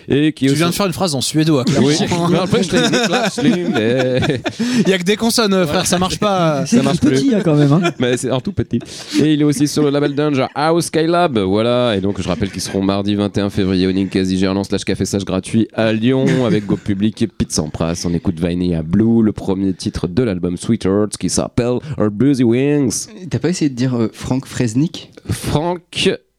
Et 0.08 0.32
qui 0.32 0.46
Tu 0.46 0.50
aussi- 0.50 0.58
viens 0.58 0.70
de 0.70 0.74
faire 0.74 0.86
une 0.86 0.92
phrase 0.92 1.14
en 1.14 1.20
suédois, 1.20 1.64
clairement. 1.64 1.84
Oui. 1.86 1.96
Après 2.42 2.62
je 2.62 2.72
l'ai 2.72 2.84
Il 4.86 4.88
y 4.88 4.92
a 4.92 4.98
que 4.98 5.04
des 5.04 5.16
consonnes, 5.16 5.54
euh, 5.54 5.66
frère, 5.66 5.86
ça 5.86 5.98
marche 5.98 6.18
pas. 6.18 6.63
C'est 6.66 6.82
marche 6.82 7.00
plus. 7.00 7.10
petit 7.10 7.34
hein, 7.34 7.40
quand 7.44 7.54
même. 7.56 7.72
Hein. 7.72 7.92
mais 7.98 8.16
c'est 8.16 8.30
en 8.30 8.40
tout 8.40 8.52
petit. 8.52 8.78
Et 9.20 9.34
il 9.34 9.40
est 9.40 9.44
aussi 9.44 9.68
sur 9.68 9.82
le 9.82 9.90
label 9.90 10.14
Danger 10.14 10.46
House 10.54 10.86
Skylab, 10.86 11.38
voilà. 11.38 11.96
Et 11.96 12.00
donc 12.00 12.20
je 12.20 12.28
rappelle 12.28 12.50
qu'ils 12.50 12.60
seront 12.62 12.82
mardi 12.82 13.14
21 13.14 13.50
février 13.50 13.86
au 13.86 13.92
Ninkasi 13.92 14.38
Gerland 14.38 14.64
slash 14.64 14.84
café 14.84 15.04
sage 15.04 15.24
gratuit 15.24 15.68
à 15.74 15.92
Lyon 15.92 16.46
avec 16.46 16.66
Go 16.66 16.76
Public 16.76 17.22
et 17.22 17.26
Pete 17.26 17.52
Sampras. 17.52 18.02
On 18.06 18.14
écoute 18.14 18.38
Vanilla 18.40 18.82
Blue, 18.82 19.22
le 19.22 19.32
premier 19.32 19.72
titre 19.74 20.06
de 20.08 20.22
l'album 20.22 20.56
Sweet 20.56 20.84
Hearts 20.86 21.16
qui 21.18 21.28
s'appelle 21.30 21.78
Our 21.98 22.10
Busy 22.10 22.44
Wings. 22.44 23.06
T'as 23.30 23.38
pas 23.38 23.48
essayé 23.50 23.68
de 23.68 23.74
dire 23.74 23.94
euh, 23.94 24.10
Frank 24.12 24.46
Fresnik? 24.46 25.10
Frank 25.30 25.80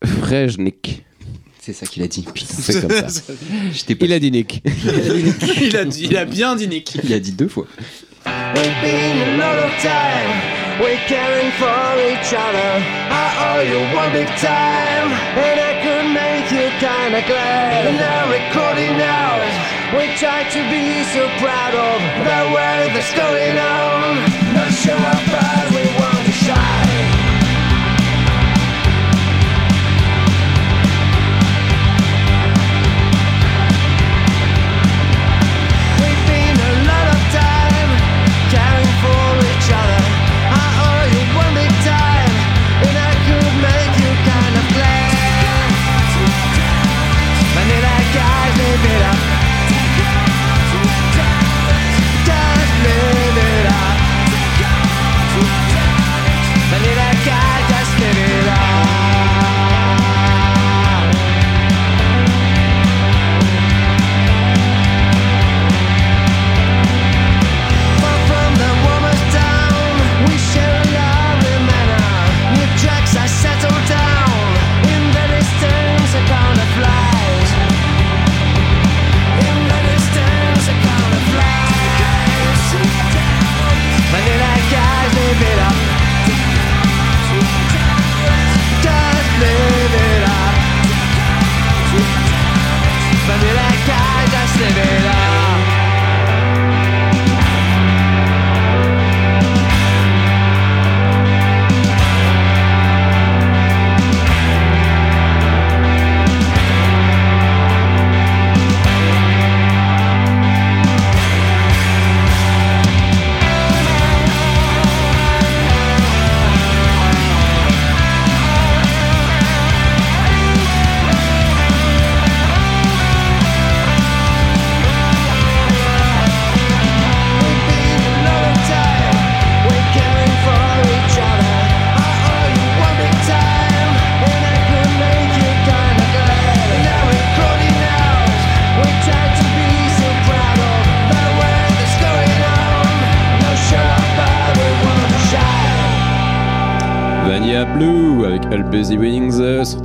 Frejnik. 0.04 1.04
C'est 1.60 1.74
ça 1.74 1.88
qu'il 1.88 2.04
a 2.04 2.08
dit. 2.08 2.24
C'est 2.36 2.80
comme 2.80 2.92
ça. 2.92 3.08
Il 4.00 4.14
a 4.14 4.20
dit 4.20 4.30
Nick. 4.32 4.62
il, 5.64 5.76
a 5.76 5.84
dit- 5.86 6.04
il 6.12 6.16
a 6.16 6.26
bien 6.26 6.56
dit 6.56 6.68
Nick. 6.68 6.96
Il 7.04 7.12
a 7.12 7.20
dit 7.20 7.32
deux 7.32 7.48
fois. 7.48 7.66
We've 8.26 8.82
been 8.82 9.18
a 9.22 9.38
lot 9.38 9.60
of 9.62 9.72
time. 9.86 10.32
We're 10.82 10.98
caring 11.06 11.52
for 11.62 11.86
each 12.10 12.34
other. 12.34 12.72
I 13.14 13.26
owe 13.54 13.62
you 13.62 13.80
one 13.94 14.12
big 14.12 14.28
time. 14.42 15.08
And 15.38 15.58
I 15.62 15.74
could 15.86 16.08
make 16.10 16.50
you 16.50 16.66
kinda 16.82 17.22
glad. 17.22 17.86
And 17.86 17.98
now 17.98 18.26
recording 18.26 18.98
hours. 19.00 19.56
We 19.94 20.10
try 20.18 20.42
to 20.44 20.62
be 20.74 21.04
so 21.14 21.30
proud 21.38 21.76
of 21.76 22.00
the 22.28 22.42
work 22.58 22.90
that's 22.98 23.14
going 23.14 23.58
on. 23.60 24.18
Not 24.56 24.74
sure 24.74 24.98
how 24.98 25.65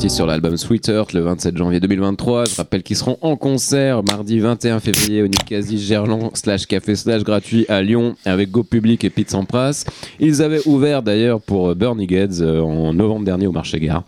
sorti 0.00 0.16
sur 0.16 0.24
l'album 0.24 0.56
Sweet 0.56 0.88
Heart 0.88 1.12
le 1.12 1.20
27 1.20 1.58
janvier 1.58 1.78
2023. 1.78 2.44
Je 2.46 2.56
rappelle 2.56 2.82
qu'ils 2.82 2.96
seront 2.96 3.18
en 3.20 3.36
concert 3.36 4.02
mardi 4.02 4.38
21 4.38 4.80
février 4.80 5.22
au 5.22 5.26
Ninkasi 5.26 5.78
Gerland 5.78 6.30
slash 6.32 6.64
café 6.64 6.96
slash 6.96 7.22
gratuit 7.22 7.66
à 7.68 7.82
Lyon 7.82 8.14
avec 8.24 8.50
Go 8.50 8.62
Public 8.62 9.04
et 9.04 9.10
Pete 9.10 9.30
Sampras. 9.30 9.84
Ils 10.18 10.40
avaient 10.40 10.66
ouvert 10.66 11.02
d'ailleurs 11.02 11.42
pour 11.42 11.74
Bernie 11.74 12.06
Gads 12.06 12.40
euh, 12.40 12.62
en 12.62 12.94
novembre 12.94 13.26
dernier 13.26 13.46
au 13.46 13.52
marché 13.52 13.78
gare. 13.78 14.04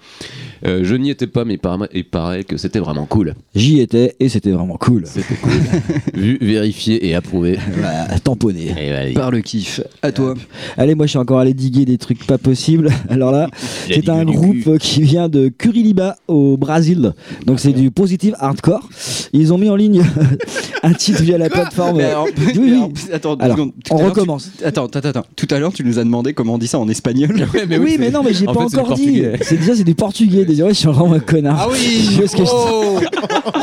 Euh, 0.64 0.80
je 0.84 0.94
n'y 0.94 1.10
étais 1.10 1.26
pas, 1.26 1.44
mais 1.44 1.54
il 1.54 1.58
paraît, 1.58 1.88
il 1.92 2.04
paraît 2.04 2.44
que 2.44 2.56
c'était 2.56 2.78
vraiment 2.78 3.04
cool. 3.04 3.34
J'y 3.54 3.80
étais 3.80 4.14
et 4.20 4.28
c'était 4.28 4.52
vraiment 4.52 4.76
cool. 4.76 5.02
C'était 5.06 5.34
cool. 5.34 5.52
Vu, 6.14 6.38
vérifié 6.40 7.06
et 7.06 7.14
approuvé. 7.14 7.58
Voilà, 7.74 8.18
tamponné. 8.20 8.68
Et 8.78 8.88
voilà. 8.90 9.12
Par 9.12 9.30
le 9.30 9.40
kiff. 9.40 9.80
À 10.02 10.12
toi. 10.12 10.34
Allez, 10.76 10.94
moi 10.94 11.06
je 11.06 11.10
suis 11.10 11.18
encore 11.18 11.40
allé 11.40 11.52
diguer 11.52 11.84
des 11.84 11.98
trucs 11.98 12.24
pas 12.26 12.38
possibles. 12.38 12.90
Alors 13.08 13.32
là, 13.32 13.48
c'est 13.88 14.08
un 14.08 14.24
groupe 14.24 14.78
qui 14.78 15.02
vient 15.02 15.28
de 15.28 15.48
Curitiba 15.82 16.16
au 16.28 16.56
Brésil. 16.56 17.12
Donc 17.44 17.58
c'est 17.58 17.72
du 17.72 17.90
positive 17.90 18.36
hardcore. 18.38 18.88
Ils 19.32 19.52
ont 19.52 19.58
mis 19.58 19.68
en 19.68 19.74
ligne 19.76 20.04
un 20.84 20.92
titre 20.92 21.22
via 21.22 21.38
la 21.38 21.50
plateforme. 21.50 21.96
Mais 21.98 22.04
alors- 22.04 22.26
Oui, 22.26 22.52
mais 22.54 22.60
oui. 22.60 22.70
alors, 22.72 22.90
attends, 23.12 23.34
Alors, 23.34 23.56
secondes. 23.56 23.72
On 23.90 23.98
tu- 23.98 24.04
recommence. 24.04 24.50
Attends, 24.64 24.86
attends, 24.86 25.08
attends. 25.08 25.24
Tout 25.34 25.48
à 25.50 25.58
l'heure, 25.58 25.72
tu 25.72 25.84
nous 25.84 25.98
as 25.98 26.04
demandé 26.04 26.34
comment 26.34 26.54
on 26.54 26.58
dit 26.58 26.68
ça 26.68 26.78
en 26.78 26.88
espagnol. 26.88 27.34
oui, 27.80 27.96
mais 27.98 28.10
non, 28.10 28.22
mais 28.22 28.32
j'ai 28.32 28.46
en 28.46 28.54
pas 28.54 28.68
fait, 28.68 28.78
encore 28.78 28.96
dit. 28.96 29.22
C'est 29.42 29.56
déjà 29.56 29.74
c'est 29.74 29.82
du 29.84 29.94
portugais. 29.96 30.44
Désolé, 30.44 30.72
je 30.74 30.78
suis 30.78 30.88
vraiment 30.88 31.14
un 31.14 31.20
connard. 31.20 31.58
Ah 31.60 31.68
oui 31.70 32.16
que 32.32 32.42
Oh, 32.46 33.00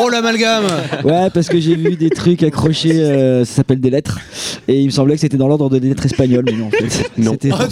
oh 0.02 0.10
l'amalgame 0.10 0.66
Ouais, 1.06 1.30
parce 1.34 1.48
que 1.48 1.60
j'ai 1.60 1.76
vu 1.76 1.96
des 1.96 2.10
trucs 2.10 2.44
accrochés, 2.44 3.00
euh, 3.02 3.46
ça 3.46 3.56
s'appelle 3.56 3.80
des 3.80 3.90
lettres, 3.90 4.20
et 4.68 4.80
il 4.80 4.86
me 4.88 4.92
semblait 4.92 5.16
que 5.16 5.22
c'était 5.22 5.38
dans 5.38 5.48
l'ordre 5.48 5.70
des 5.70 5.80
lettres 5.88 6.06
espagnoles, 6.06 6.44
mais 6.46 6.54
non, 6.54 6.68
en 6.68 6.72
fait, 6.72 7.10
Non. 7.18 7.32
c'était 7.32 7.50
Ah. 7.54 7.68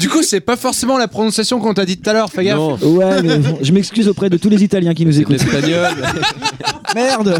Du 0.00 0.08
coup, 0.08 0.22
c'est 0.22 0.40
pas 0.40 0.56
forcément 0.56 0.96
la 0.98 1.08
prononciation 1.08 1.58
qu'on 1.60 1.74
t'a 1.74 1.84
dit 1.84 1.96
tout 1.98 2.08
à 2.08 2.12
l'heure, 2.12 2.30
fais 2.38 2.44
gaffe. 2.46 2.56
Non, 2.56 2.76
Ouais, 2.82 3.22
mais 3.22 3.38
bon, 3.38 3.58
je 3.60 3.72
m'excuse 3.72 4.08
auprès 4.08 4.30
de 4.30 4.36
tous 4.36 4.48
les 4.48 4.62
Italiens 4.64 4.94
qui 4.94 5.04
nous 5.06 5.12
c'est 5.12 5.20
écoutent. 5.20 5.36
espagnol. 5.36 5.88
Merde 6.94 7.38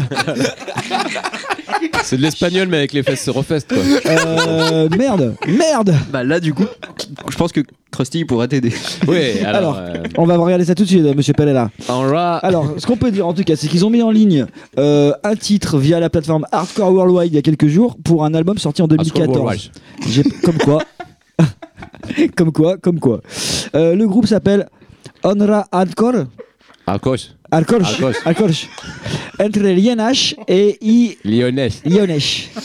C'est 2.03 2.17
de 2.17 2.21
l'espagnol, 2.21 2.67
mais 2.67 2.77
avec 2.77 2.93
les 2.93 3.03
fesses 3.03 3.23
sur 3.23 3.43
fesses, 3.45 3.65
quoi. 3.67 3.77
Euh, 3.77 4.89
merde, 4.97 5.35
merde. 5.47 5.93
Bah 6.11 6.23
là, 6.23 6.39
du 6.39 6.53
coup, 6.53 6.65
je 7.29 7.37
pense 7.37 7.51
que 7.51 7.61
Krusty 7.91 8.19
il 8.19 8.25
pourrait 8.25 8.47
t'aider. 8.47 8.71
Oui, 9.07 9.39
alors. 9.45 9.75
Alors, 9.75 9.77
euh, 9.77 10.03
on 10.17 10.25
va 10.25 10.37
regarder 10.37 10.65
ça 10.65 10.75
tout 10.75 10.83
de 10.83 10.87
suite, 10.87 11.03
Monsieur 11.15 11.33
Pellela. 11.33 11.69
on 11.87 12.03
va- 12.05 12.37
Alors, 12.37 12.73
ce 12.77 12.85
qu'on 12.85 12.97
peut 12.97 13.11
dire 13.11 13.27
en 13.27 13.33
tout 13.33 13.43
cas, 13.43 13.55
c'est 13.55 13.67
qu'ils 13.67 13.85
ont 13.85 13.89
mis 13.89 14.01
en 14.01 14.11
ligne 14.11 14.45
euh, 14.77 15.11
un 15.23 15.35
titre 15.35 15.77
via 15.77 15.99
la 15.99 16.09
plateforme 16.09 16.45
Hardcore 16.51 16.91
Worldwide 16.93 17.31
il 17.31 17.35
y 17.35 17.39
a 17.39 17.41
quelques 17.43 17.67
jours 17.67 17.97
pour 18.03 18.25
un 18.25 18.33
album 18.33 18.57
sorti 18.57 18.81
en 18.81 18.85
Hardcore 18.85 19.27
2014. 19.27 19.37
Worldwide. 19.37 19.71
J'ai- 20.07 20.23
Comme 20.43 20.57
quoi. 20.57 20.83
comme 22.35 22.51
quoi, 22.51 22.77
comme 22.77 22.99
quoi. 22.99 23.21
Euh, 23.75 23.95
le 23.95 24.07
groupe 24.07 24.25
s'appelle 24.27 24.67
Onra 25.23 25.65
Hardcore. 25.71 26.25
À 26.87 26.97
gauche. 26.97 27.27
Hardcore. 27.51 27.81
Hardcore. 27.83 28.13
Hardcore. 28.25 28.49
Entre 29.39 29.59
Lienash 29.59 30.35
et 30.47 30.77
I. 30.81 31.17
Lyonnais. 31.23 31.69
Lionesh. 31.85 32.49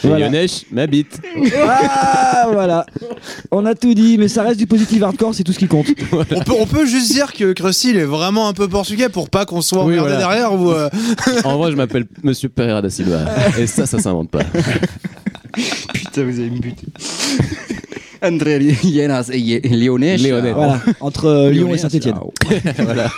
Voilà. 0.00 0.26
Lyonnais, 0.28 0.46
ma 0.70 0.86
bite. 0.86 1.20
Ah, 1.60 2.46
voilà. 2.52 2.86
On 3.50 3.66
a 3.66 3.74
tout 3.74 3.94
dit, 3.94 4.16
mais 4.16 4.28
ça 4.28 4.44
reste 4.44 4.56
du 4.56 4.66
positif 4.68 5.02
hardcore, 5.02 5.34
c'est 5.34 5.42
tout 5.42 5.52
ce 5.52 5.58
qui 5.58 5.66
compte. 5.66 5.88
On 6.12 6.24
peut, 6.24 6.52
on 6.56 6.66
peut 6.66 6.86
juste 6.86 7.10
dire 7.10 7.32
que 7.32 7.52
Krusty 7.52 7.90
il 7.90 7.96
est 7.96 8.04
vraiment 8.04 8.46
un 8.46 8.52
peu 8.52 8.68
portugais 8.68 9.08
pour 9.08 9.28
pas 9.28 9.44
qu'on 9.44 9.60
soit 9.60 9.84
Oui, 9.84 9.98
emmerdé 9.98 10.10
voilà. 10.12 10.18
derrière 10.18 10.52
ou. 10.52 10.70
euh, 10.70 10.88
En 11.44 11.58
vrai, 11.58 11.72
je 11.72 11.76
m'appelle 11.76 12.06
Monsieur 12.22 12.48
Pereira 12.48 12.80
da 12.80 12.90
Silva. 12.90 13.24
Et 13.58 13.66
ça, 13.66 13.86
ça 13.86 13.98
s'invente 13.98 14.30
pas. 14.30 14.44
Putain, 15.92 16.22
vous 16.22 16.38
allez 16.38 16.50
me 16.50 16.60
buter. 16.60 16.86
André 18.22 18.58
Lienas 18.58 19.30
et 19.32 19.60
Lyonnais. 19.68 20.16
Voilà, 20.52 20.80
entre 21.00 21.26
euh, 21.26 21.50
Lyon 21.50 21.74
et 21.74 21.78
Saint-Etienne. 21.78 22.18
voilà. 22.78 23.08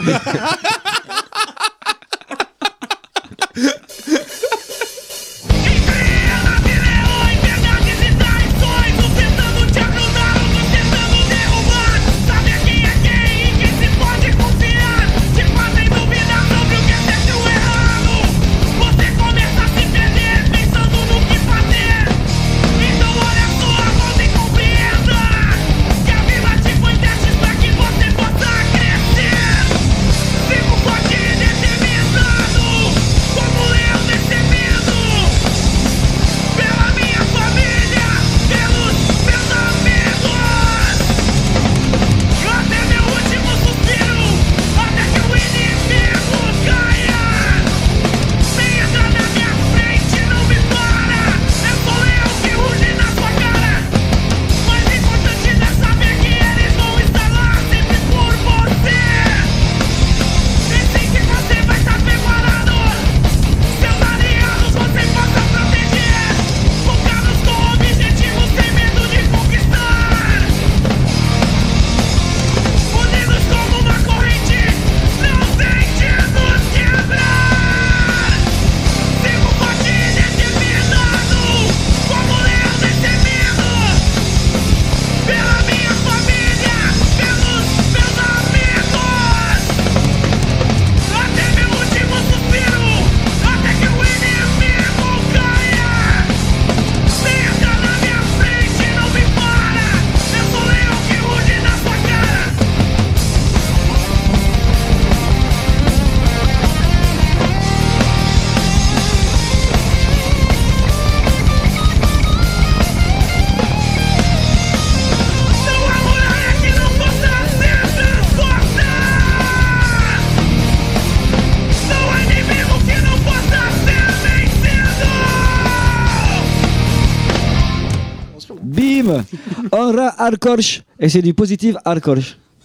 Hardcore. 130.30 130.82
Et 131.00 131.08
c'est 131.08 131.22
du 131.22 131.34
positif 131.34 131.74
hardcore. 131.84 132.18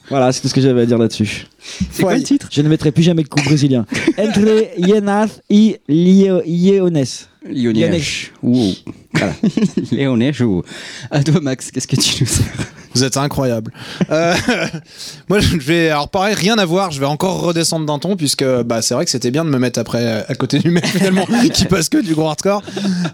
Voilà, 0.09 0.32
c'est 0.32 0.41
tout 0.41 0.47
ce 0.47 0.53
que 0.53 0.61
j'avais 0.61 0.82
à 0.82 0.86
dire 0.86 0.99
là-dessus. 0.99 1.47
C'est 1.91 2.03
quoi 2.03 2.16
le 2.16 2.22
titre? 2.22 2.47
Je 2.51 2.61
ne 2.61 2.70
mettrai 2.70 2.91
plus 2.91 3.01
jamais 3.01 3.24
de 3.24 3.28
coup 3.28 3.41
brésilien. 3.43 3.86
Entre 4.20 4.68
Yenath 4.78 5.41
et 5.49 5.80
Yeones. 5.89 7.03
Lyonnais. 7.49 8.01
Wow. 8.43 8.74
Lyonnais, 9.91 10.41
ou. 10.41 10.61
À 11.09 11.24
toi, 11.24 11.41
Max, 11.41 11.72
qu'est-ce 11.72 11.88
que 11.88 11.95
tu 11.95 12.22
nous 12.24 12.28
sers? 12.28 12.45
Vous 12.96 13.04
êtes 13.04 13.18
incroyable. 13.18 13.72
Euh, 14.10 14.34
moi, 15.30 15.39
je 15.39 15.58
vais. 15.58 15.89
Alors, 15.89 16.10
pareil, 16.10 16.34
rien 16.34 16.58
à 16.58 16.66
voir. 16.66 16.91
Je 16.91 17.00
vais 17.00 17.06
encore 17.06 17.41
redescendre 17.41 17.86
d'un 17.86 18.00
ton, 18.00 18.16
puisque 18.16 18.46
bah, 18.64 18.82
c'est 18.82 18.93
vrai 18.93 19.06
que 19.06 19.12
c'était 19.12 19.32
bien 19.32 19.43
de 19.46 19.50
me 19.50 19.60
mettre 19.60 19.80
après 19.80 20.26
à 20.28 20.36
côté 20.36 20.60
du 20.60 20.72
mec, 20.72 20.86
finalement, 20.86 21.26
qui 21.54 21.66
passe 21.66 21.89
que 21.89 21.98
du 22.02 22.16
gros 22.16 22.28
hardcore. 22.28 22.62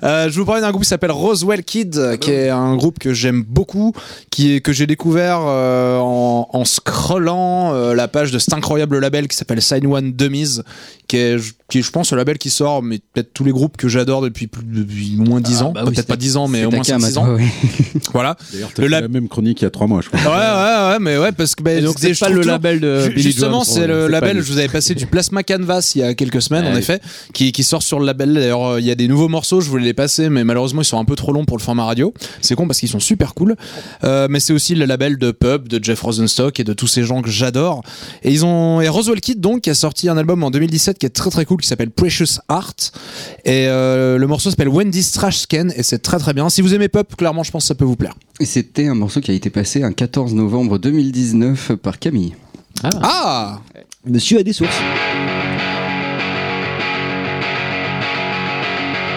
Euh, 0.03 0.29
je 0.29 0.39
vous 0.39 0.45
parlais 0.45 0.61
d'un 0.61 0.69
groupe 0.71 0.83
qui 0.83 0.89
s'appelle 0.89 1.11
Roswell 1.11 1.63
Kid, 1.63 1.97
euh, 1.97 2.17
qui 2.17 2.31
est 2.31 2.49
un 2.49 2.75
groupe 2.75 2.99
que 2.99 3.13
j'aime 3.13 3.43
beaucoup, 3.43 3.93
qui 4.29 4.53
est, 4.55 4.61
que 4.61 4.71
j'ai 4.73 4.87
découvert 4.87 5.39
euh, 5.41 5.97
en, 5.99 6.47
en 6.51 6.65
scrollant 6.65 7.73
euh, 7.73 7.93
la 7.95 8.07
page 8.07 8.31
de 8.31 8.39
cet 8.39 8.53
incroyable 8.53 8.99
label 8.99 9.27
qui 9.27 9.35
s'appelle 9.35 9.61
Sign 9.61 9.85
One 9.87 10.11
Dummies, 10.13 10.59
qui 11.07 11.17
est, 11.17 11.37
qui 11.69 11.79
est, 11.79 11.81
je 11.81 11.91
pense, 11.91 12.11
le 12.11 12.17
label 12.17 12.37
qui 12.37 12.49
sort, 12.49 12.83
mais 12.83 12.99
peut-être 13.13 13.33
tous 13.33 13.43
les 13.43 13.51
groupes 13.51 13.77
que 13.77 13.87
j'adore 13.87 14.21
depuis, 14.21 14.49
depuis 14.63 15.15
moins 15.17 15.41
10 15.41 15.61
ans. 15.63 15.71
bah 15.71 15.81
oui, 15.85 15.93
peut-être 15.93 16.07
pas 16.07 16.13
c'est- 16.13 16.19
10 16.19 16.37
ans, 16.37 16.47
mais 16.47 16.65
au 16.65 16.71
moins 16.71 16.81
cam 16.83 17.03
à 17.03 17.07
5-6 17.09 17.13
toi, 17.13 17.23
ans. 17.23 17.35
ouais. 17.35 17.45
Voilà. 18.13 18.35
D'ailleurs, 18.53 18.69
t'as 18.73 18.81
Le 18.81 18.87
lab- 18.87 19.01
la 19.03 19.07
même 19.07 19.27
chronique 19.27 19.61
il 19.61 19.65
y 19.65 19.67
a 19.67 19.70
trois 19.71 19.87
mois, 19.87 20.01
je 20.01 20.09
crois. 20.09 20.19
Ouais, 20.21 20.27
ouais, 20.27 20.91
ouais, 20.93 20.99
mais 20.99 21.17
ouais, 21.17 21.31
parce 21.31 21.55
que 21.55 21.63
bah, 21.63 21.79
donc, 21.81 21.95
c'est 21.99 22.17
pas 22.19 22.29
le 22.29 22.41
label 22.41 22.79
de 22.79 23.01
Ju- 23.01 23.09
Billy 23.09 23.21
Justement, 23.21 23.63
c'est 23.63 23.87
le 23.87 24.07
label. 24.07 24.41
Je 24.41 24.51
vous 24.51 24.57
avais 24.59 24.67
passé 24.67 24.93
du 24.95 25.05
Plasma 25.07 25.43
Canvas 25.43 25.93
il 25.95 26.01
y 26.01 26.03
a 26.03 26.13
quelques 26.13 26.41
semaines, 26.41 26.65
en 26.67 26.75
effet, 26.75 26.99
qui, 27.33 27.51
qui 27.51 27.63
sort 27.63 27.81
sur 27.83 27.99
le 27.99 28.05
label. 28.05 28.33
D'ailleurs, 28.33 28.65
euh, 28.65 28.79
il 28.79 28.85
y 28.85 28.91
a 28.91 28.95
des 28.95 29.07
nouveaux 29.07 29.27
morceaux. 29.27 29.61
Je 29.61 29.69
voulais 29.69 29.85
les 29.85 29.93
passer, 29.93 30.29
mais 30.29 30.43
malheureusement, 30.43 30.81
ils 30.81 30.85
sont 30.85 30.99
un 30.99 31.05
peu 31.05 31.15
trop 31.15 31.31
longs 31.33 31.45
pour 31.45 31.57
le 31.57 31.63
format 31.63 31.85
radio. 31.85 32.13
C'est 32.41 32.55
con 32.55 32.67
parce 32.67 32.79
qu'ils 32.79 32.89
sont 32.89 32.99
super 32.99 33.33
cool. 33.33 33.55
Euh, 34.03 34.27
mais 34.29 34.39
c'est 34.39 34.53
aussi 34.53 34.75
le 34.75 34.85
label 34.85 35.17
de 35.17 35.31
Pub, 35.31 35.67
de 35.67 35.83
Jeff 35.83 36.01
Rosenstock 36.01 36.59
et 36.59 36.63
de 36.63 36.73
tous 36.73 36.87
ces 36.87 37.03
gens 37.03 37.21
que 37.21 37.29
j'adore. 37.29 37.83
Et 38.23 38.31
ils 38.31 38.45
ont 38.45 38.81
et 38.81 38.87
Roswell 38.89 39.21
Kid 39.21 39.39
donc 39.39 39.61
qui 39.61 39.69
a 39.69 39.75
sorti 39.75 40.09
un 40.09 40.17
album 40.17 40.43
en 40.43 40.51
2017 40.51 40.97
qui 40.97 41.05
est 41.05 41.09
très 41.09 41.29
très 41.29 41.45
cool 41.45 41.61
qui 41.61 41.67
s'appelle 41.67 41.91
Precious 41.91 42.39
Art. 42.49 42.73
Et 43.45 43.67
euh, 43.67 44.17
le 44.17 44.27
morceau 44.27 44.49
s'appelle 44.49 44.69
Wendy's 44.69 45.11
Trash 45.11 45.37
Scan 45.39 45.67
et 45.75 45.83
c'est 45.83 45.99
très 45.99 46.17
très 46.19 46.33
bien. 46.33 46.49
Si 46.49 46.61
vous 46.61 46.73
aimez 46.73 46.89
Pub, 46.89 47.05
clairement, 47.17 47.43
je 47.43 47.51
pense 47.51 47.63
que 47.63 47.67
ça 47.67 47.75
peut 47.75 47.85
vous 47.85 47.95
plaire. 47.95 48.13
Et 48.39 48.45
c'était 48.45 48.87
un 48.87 48.95
morceau 48.95 49.21
qui 49.21 49.31
a 49.31 49.33
été 49.33 49.49
passé 49.49 49.83
un 49.83 49.91
14 49.91 50.33
novembre 50.33 50.77
2019 50.79 51.75
par 51.75 51.99
Camille. 51.99 52.35
Ah. 52.83 53.61
Monsieur 54.05 54.39
a 54.39 54.43
des 54.43 54.53
sources. 54.53 54.81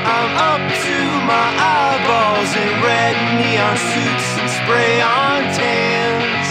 I'm 0.04 0.30
up 0.36 0.60
to 0.60 0.96
my 1.24 1.46
eyeballs 1.56 2.52
in 2.54 2.70
red 2.84 3.16
neon 3.40 3.76
suits 3.76 4.28
and 4.40 4.50
spray 4.50 5.00
on 5.00 5.42
tans. 5.56 6.48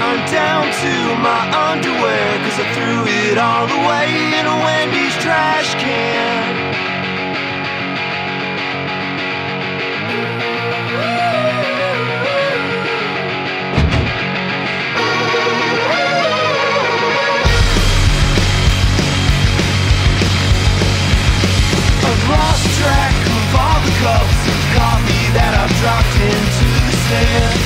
I'm 0.00 0.20
down 0.32 0.66
to 0.66 0.94
my 1.22 1.42
underwear 1.70 2.38
cause 2.42 2.58
I 2.58 2.66
threw 2.74 3.06
it 3.30 3.38
all 3.38 3.68
away 3.70 4.10
in 4.40 4.46
a 4.46 4.56
Wendy's 4.64 5.14
trash 5.22 5.74
can. 5.74 6.97
cups 24.02 24.42
of 24.46 24.58
coffee 24.78 25.26
that 25.34 25.52
I've 25.58 25.74
dropped 25.82 26.18
into 26.22 26.66
the 26.86 26.94
sand. 27.10 27.58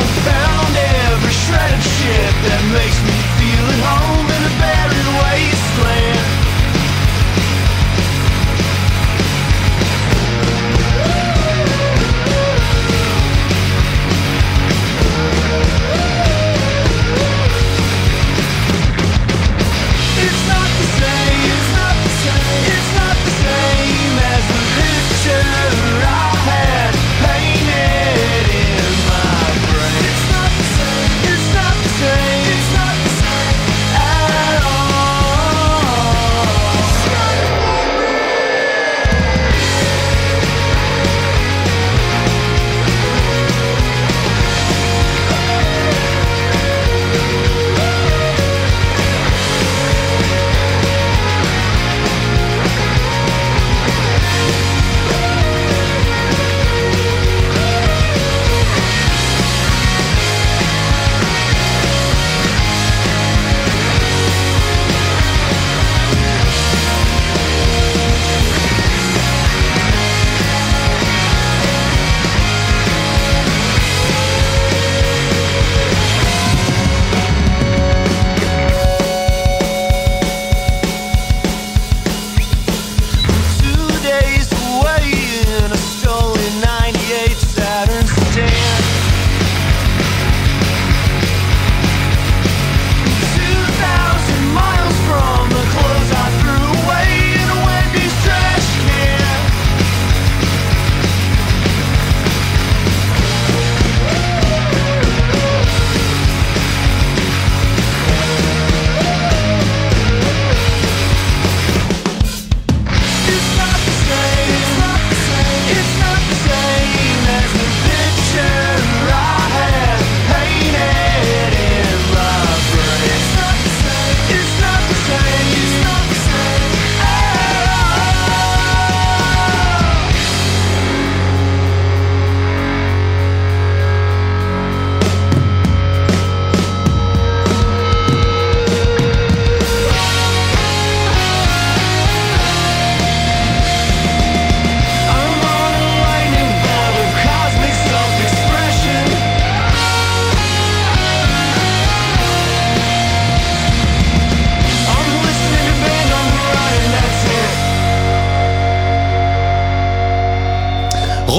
I 0.00 0.04
found 0.24 0.72
every 0.76 1.34
shred 1.44 1.72
of 1.76 1.82
shit 1.84 2.34
that 2.48 2.62
makes 2.72 2.98
me 3.04 3.16
feel 3.36 3.64
at 3.68 3.80
home 3.84 4.28
in 4.32 4.42
a 4.48 4.54
barren 4.56 5.08
wasteland. 5.20 6.15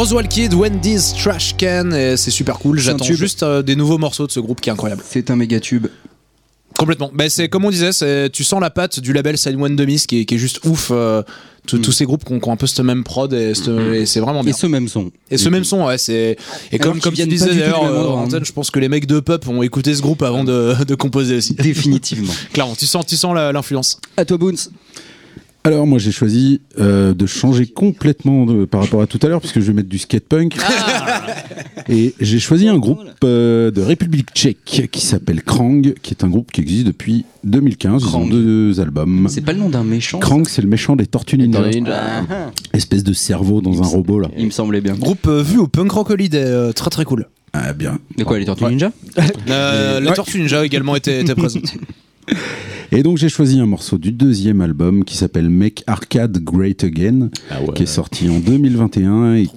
Roswell 0.09 0.29
Kid, 0.29 0.53
Wendy's 0.53 1.13
Trash 1.13 1.53
Can, 1.57 1.91
et 1.91 2.15
c'est 2.15 2.31
super 2.31 2.59
cool. 2.59 2.79
J'attends 2.79 3.03
tube. 3.03 3.17
juste 3.17 3.43
euh, 3.43 3.61
des 3.61 3.75
nouveaux 3.75 3.97
morceaux 3.97 4.25
de 4.25 4.31
ce 4.31 4.39
groupe 4.39 4.61
qui 4.61 4.69
est 4.69 4.71
incroyable. 4.71 5.03
C'est 5.05 5.29
un 5.31 5.35
méga 5.35 5.59
tube. 5.59 5.87
Complètement. 6.77 7.11
Ben, 7.13 7.29
c'est 7.29 7.49
comme 7.49 7.65
on 7.65 7.69
disait, 7.71 7.89
tu 8.29 8.45
sens 8.45 8.61
la 8.61 8.69
patte 8.69 9.01
du 9.01 9.11
label 9.11 9.37
Side 9.37 9.59
One 9.59 9.75
Dummies 9.75 10.05
qui 10.07 10.21
est, 10.21 10.25
qui 10.25 10.35
est 10.35 10.37
juste 10.37 10.61
ouf. 10.63 10.91
euh, 10.91 11.23
tous- 11.65 11.79
Tous 11.79 11.91
ces 11.91 12.05
groupes 12.05 12.23
qui 12.23 12.31
ont, 12.31 12.39
qui 12.39 12.47
ont 12.47 12.53
un 12.53 12.55
peu 12.55 12.67
cette 12.67 12.79
même 12.85 13.03
prod 13.03 13.33
et, 13.33 13.53
cette- 13.53 13.67
et 13.67 14.05
c'est 14.05 14.21
vraiment 14.21 14.43
bien. 14.45 14.53
Et 14.53 14.55
ce 14.57 14.65
même 14.67 14.87
son. 14.87 15.11
Et 15.29 15.37
ce 15.37 15.49
même 15.49 15.65
son, 15.65 15.85
ouais, 15.85 15.97
c'est. 15.97 16.37
Et 16.71 16.79
Alors 16.79 16.93
comme, 16.93 17.01
comme 17.01 17.13
tu 17.13 17.27
disais 17.27 17.47
d'ailleurs, 17.53 17.83
euh, 17.83 18.15
hein. 18.33 18.39
Je 18.41 18.51
pense 18.53 18.71
que 18.71 18.79
les 18.79 18.87
mecs 18.87 19.07
de 19.07 19.19
Pup 19.19 19.45
ont 19.49 19.61
écouté 19.61 19.93
ce 19.93 20.01
groupe 20.01 20.21
avant 20.23 20.45
de, 20.45 20.73
de 20.87 20.95
composer 20.95 21.35
aussi. 21.35 21.53
Définitivement. 21.55 22.31
Clairement, 22.53 22.75
tu 22.75 22.85
sens, 22.85 23.05
tu 23.05 23.17
sens 23.17 23.35
l'influence. 23.35 23.99
À 24.15 24.23
toi, 24.23 24.37
Boons. 24.37 24.69
Alors 25.67 25.85
moi 25.85 25.99
j'ai 25.99 26.11
choisi 26.13 26.61
euh, 26.79 27.13
de 27.13 27.25
changer 27.25 27.65
complètement 27.67 28.45
de- 28.45 28.63
par 28.63 28.81
rapport 28.81 29.01
à 29.01 29.07
tout 29.07 29.19
à 29.21 29.27
l'heure 29.27 29.41
puisque 29.41 29.59
je 29.59 29.65
vais 29.65 29.73
mettre 29.73 29.89
du 29.89 29.97
skate 29.97 30.23
punk 30.23 30.55
et 31.89 32.13
j'ai 32.21 32.39
choisi 32.39 32.69
un 32.69 32.77
groupe 32.77 32.99
euh, 33.25 33.69
de 33.69 33.81
République 33.81 34.29
tchèque 34.33 34.87
qui 34.89 35.01
s'appelle 35.05 35.43
Krang 35.43 35.93
qui 36.01 36.11
est 36.13 36.23
un 36.23 36.29
groupe 36.29 36.51
qui 36.53 36.61
existe 36.61 36.87
depuis 36.87 37.25
2015 37.43 38.01
ils 38.01 38.05
ont 38.07 38.09
Krang. 38.11 38.29
deux 38.29 38.79
albums 38.79 39.27
C'est 39.29 39.41
pas 39.41 39.51
le 39.51 39.59
nom 39.59 39.69
d'un 39.69 39.83
méchant. 39.83 40.19
Krang 40.19 40.47
c'est 40.47 40.61
le 40.61 40.69
méchant 40.69 40.95
des 40.95 41.05
Tortues 41.05 41.37
Ninja 41.37 41.59
Tortues 41.61 41.81
Ninja. 41.81 42.23
espèce 42.73 43.03
de 43.03 43.11
cerveau 43.13 43.59
dans 43.59 43.81
un 43.83 43.85
robot 43.87 44.21
là 44.21 44.29
Il 44.37 44.45
me 44.45 44.51
semblait 44.51 44.79
bien. 44.81 44.93
Groupe 44.95 45.27
euh, 45.27 45.43
vu 45.43 45.57
au 45.57 45.67
Punk 45.67 45.91
Rock 45.91 46.11
Holiday, 46.11 46.43
euh, 46.45 46.71
très 46.71 46.89
très 46.89 47.03
cool. 47.03 47.27
ah 47.51 47.73
bien 47.73 47.99
De 48.17 48.23
quoi, 48.23 48.39
les 48.39 48.45
Tortues 48.45 48.63
Ouais. 48.63 48.69
Ninja 48.71 48.91
Euh, 49.49 49.99
La 49.99 50.11
Tortue 50.13 50.39
Ninja 50.39 50.65
également 50.65 50.95
était 50.95 51.23
présente. 51.35 51.73
et 52.91 53.03
donc 53.03 53.17
j'ai 53.17 53.29
choisi 53.29 53.59
un 53.59 53.65
morceau 53.65 53.97
du 53.97 54.11
deuxième 54.11 54.61
album 54.61 55.03
qui 55.03 55.15
s'appelle 55.17 55.49
Make 55.49 55.83
Arcade 55.87 56.37
Great 56.43 56.83
Again 56.83 57.29
Ah 57.51 57.61
ouais. 57.61 57.73
qui 57.75 57.83
est 57.83 57.87
sorti 57.87 58.29
en 58.29 58.39
2021 58.39 59.35
et 59.35 59.47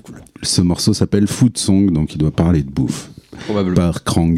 ce 0.43 0.61
morceau 0.63 0.95
s'appelle 0.95 1.27
Food 1.27 1.57
Song 1.59 1.93
donc 1.93 2.15
il 2.15 2.19
doit 2.19 2.31
parler 2.31 2.63
de 2.63 2.71
bouffe 2.71 3.11
Probablement. 3.47 3.77
par 3.77 4.05
Krang 4.05 4.35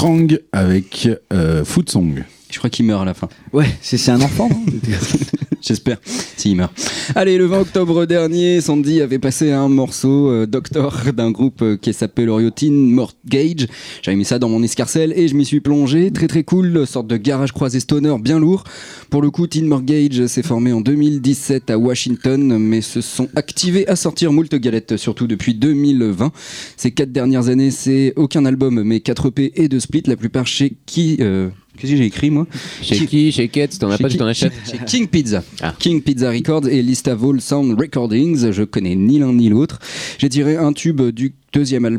Krang 0.00 0.28
avec 0.52 1.10
euh, 1.30 1.62
Food 1.62 1.90
Song. 1.90 2.24
Je 2.50 2.56
crois 2.56 2.70
qu'il 2.70 2.86
meurt 2.86 3.02
à 3.02 3.04
la 3.04 3.12
fin. 3.12 3.28
Ouais, 3.52 3.66
c'est 3.82 3.98
c'est 3.98 4.10
un 4.10 4.22
enfant, 4.22 4.48
non 4.48 4.64
J'espère, 5.60 5.98
s'il 6.38 6.56
meurt. 6.56 6.72
Allez, 7.16 7.38
le 7.38 7.46
20 7.46 7.60
octobre 7.62 8.06
dernier, 8.06 8.60
Sandy 8.60 9.00
avait 9.00 9.18
passé 9.18 9.50
un 9.50 9.68
morceau 9.68 10.30
euh, 10.30 10.46
Doctor 10.46 11.12
d'un 11.12 11.32
groupe 11.32 11.60
euh, 11.62 11.76
qui 11.76 11.92
s'appelle 11.92 12.28
Oriotine 12.28 12.92
Mortgage. 12.92 13.66
J'avais 14.02 14.16
mis 14.16 14.24
ça 14.24 14.38
dans 14.38 14.48
mon 14.48 14.62
escarcelle 14.62 15.12
et 15.16 15.26
je 15.26 15.34
m'y 15.34 15.44
suis 15.44 15.60
plongé. 15.60 16.12
Très 16.12 16.28
très 16.28 16.44
cool, 16.44 16.86
sorte 16.86 17.08
de 17.08 17.16
garage 17.16 17.50
croisé 17.50 17.80
stoner 17.80 18.14
bien 18.20 18.38
lourd. 18.38 18.62
Pour 19.10 19.22
le 19.22 19.30
coup, 19.30 19.48
Teen 19.48 19.66
Mortgage 19.66 20.26
s'est 20.26 20.44
formé 20.44 20.72
en 20.72 20.80
2017 20.80 21.70
à 21.70 21.78
Washington, 21.78 22.58
mais 22.58 22.80
se 22.80 23.00
sont 23.00 23.28
activés 23.34 23.88
à 23.88 23.96
sortir 23.96 24.32
moult 24.32 24.54
galettes, 24.54 24.96
surtout 24.96 25.26
depuis 25.26 25.54
2020. 25.54 26.30
Ces 26.76 26.92
quatre 26.92 27.12
dernières 27.12 27.48
années, 27.48 27.72
c'est 27.72 28.12
aucun 28.14 28.44
album, 28.44 28.82
mais 28.84 29.00
4 29.00 29.28
EP 29.28 29.52
et 29.56 29.68
2 29.68 29.80
splits, 29.80 30.02
la 30.06 30.16
plupart 30.16 30.46
chez 30.46 30.76
qui... 30.86 31.16
euh, 31.20 31.50
Qu'est-ce 31.78 31.92
que 31.92 31.98
j'ai 31.98 32.06
écrit 32.06 32.30
moi 32.30 32.46
Chez 32.82 33.06
qui 33.06 33.32
Chez 33.32 33.48
Kate, 33.48 33.72
si 33.72 33.78
t'en 33.78 33.90
as 33.90 33.98
pas, 33.98 34.08
tu 34.08 34.16
t'en 34.16 34.26
achètes. 34.26 34.52
Chez 34.70 34.78
King 34.86 35.08
Pizza. 35.08 35.42
Ah. 35.62 35.74
King 35.78 36.02
Pizza 36.02 36.30
Records 36.30 36.68
et 36.68 36.82
Listavol 36.82 37.40
Sound 37.40 37.78
Recordings. 37.80 38.50
Je 38.50 38.62
connais 38.62 38.96
ni 38.96 39.18
l'un 39.18 39.32
ni 39.32 39.48
l'autre. 39.48 39.78
J'ai 40.18 40.28
tiré 40.28 40.56
un 40.56 40.72
tube 40.72 41.00
du 41.00 41.32
deuxième 41.52 41.98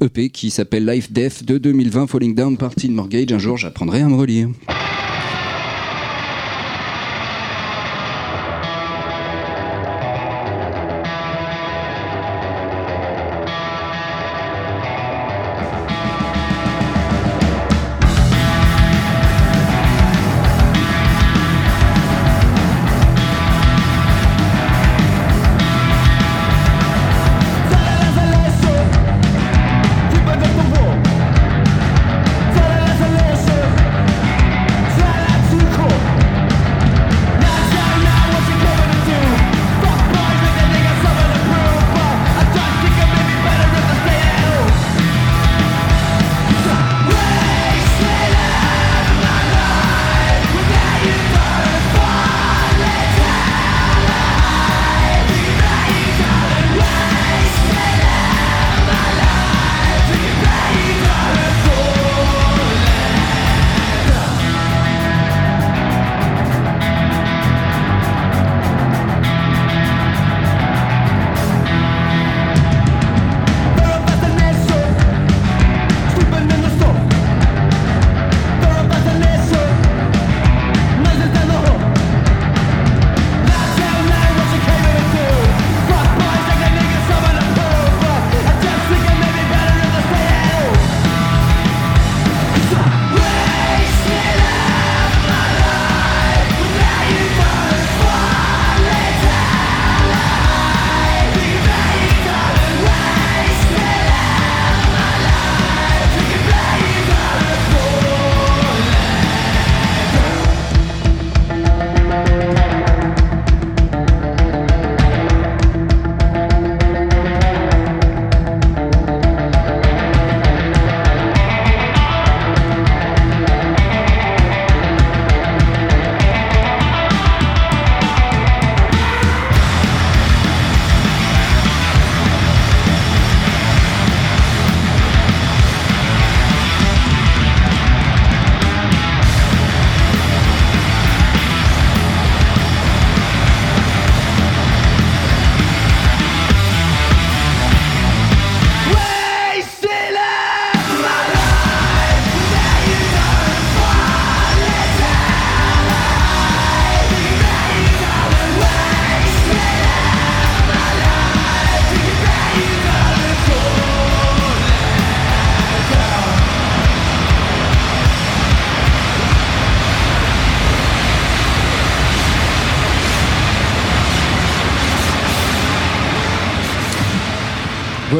EP 0.00 0.30
qui 0.30 0.50
s'appelle 0.50 0.86
Life 0.86 1.12
Death 1.12 1.44
de 1.44 1.58
2020, 1.58 2.06
Falling 2.06 2.34
Down 2.34 2.56
par 2.56 2.74
Teen 2.74 2.92
Mortgage. 2.92 3.32
Un 3.32 3.38
jour, 3.38 3.56
j'apprendrai 3.56 4.02
à 4.02 4.08
me 4.08 4.16
relire. 4.16 4.48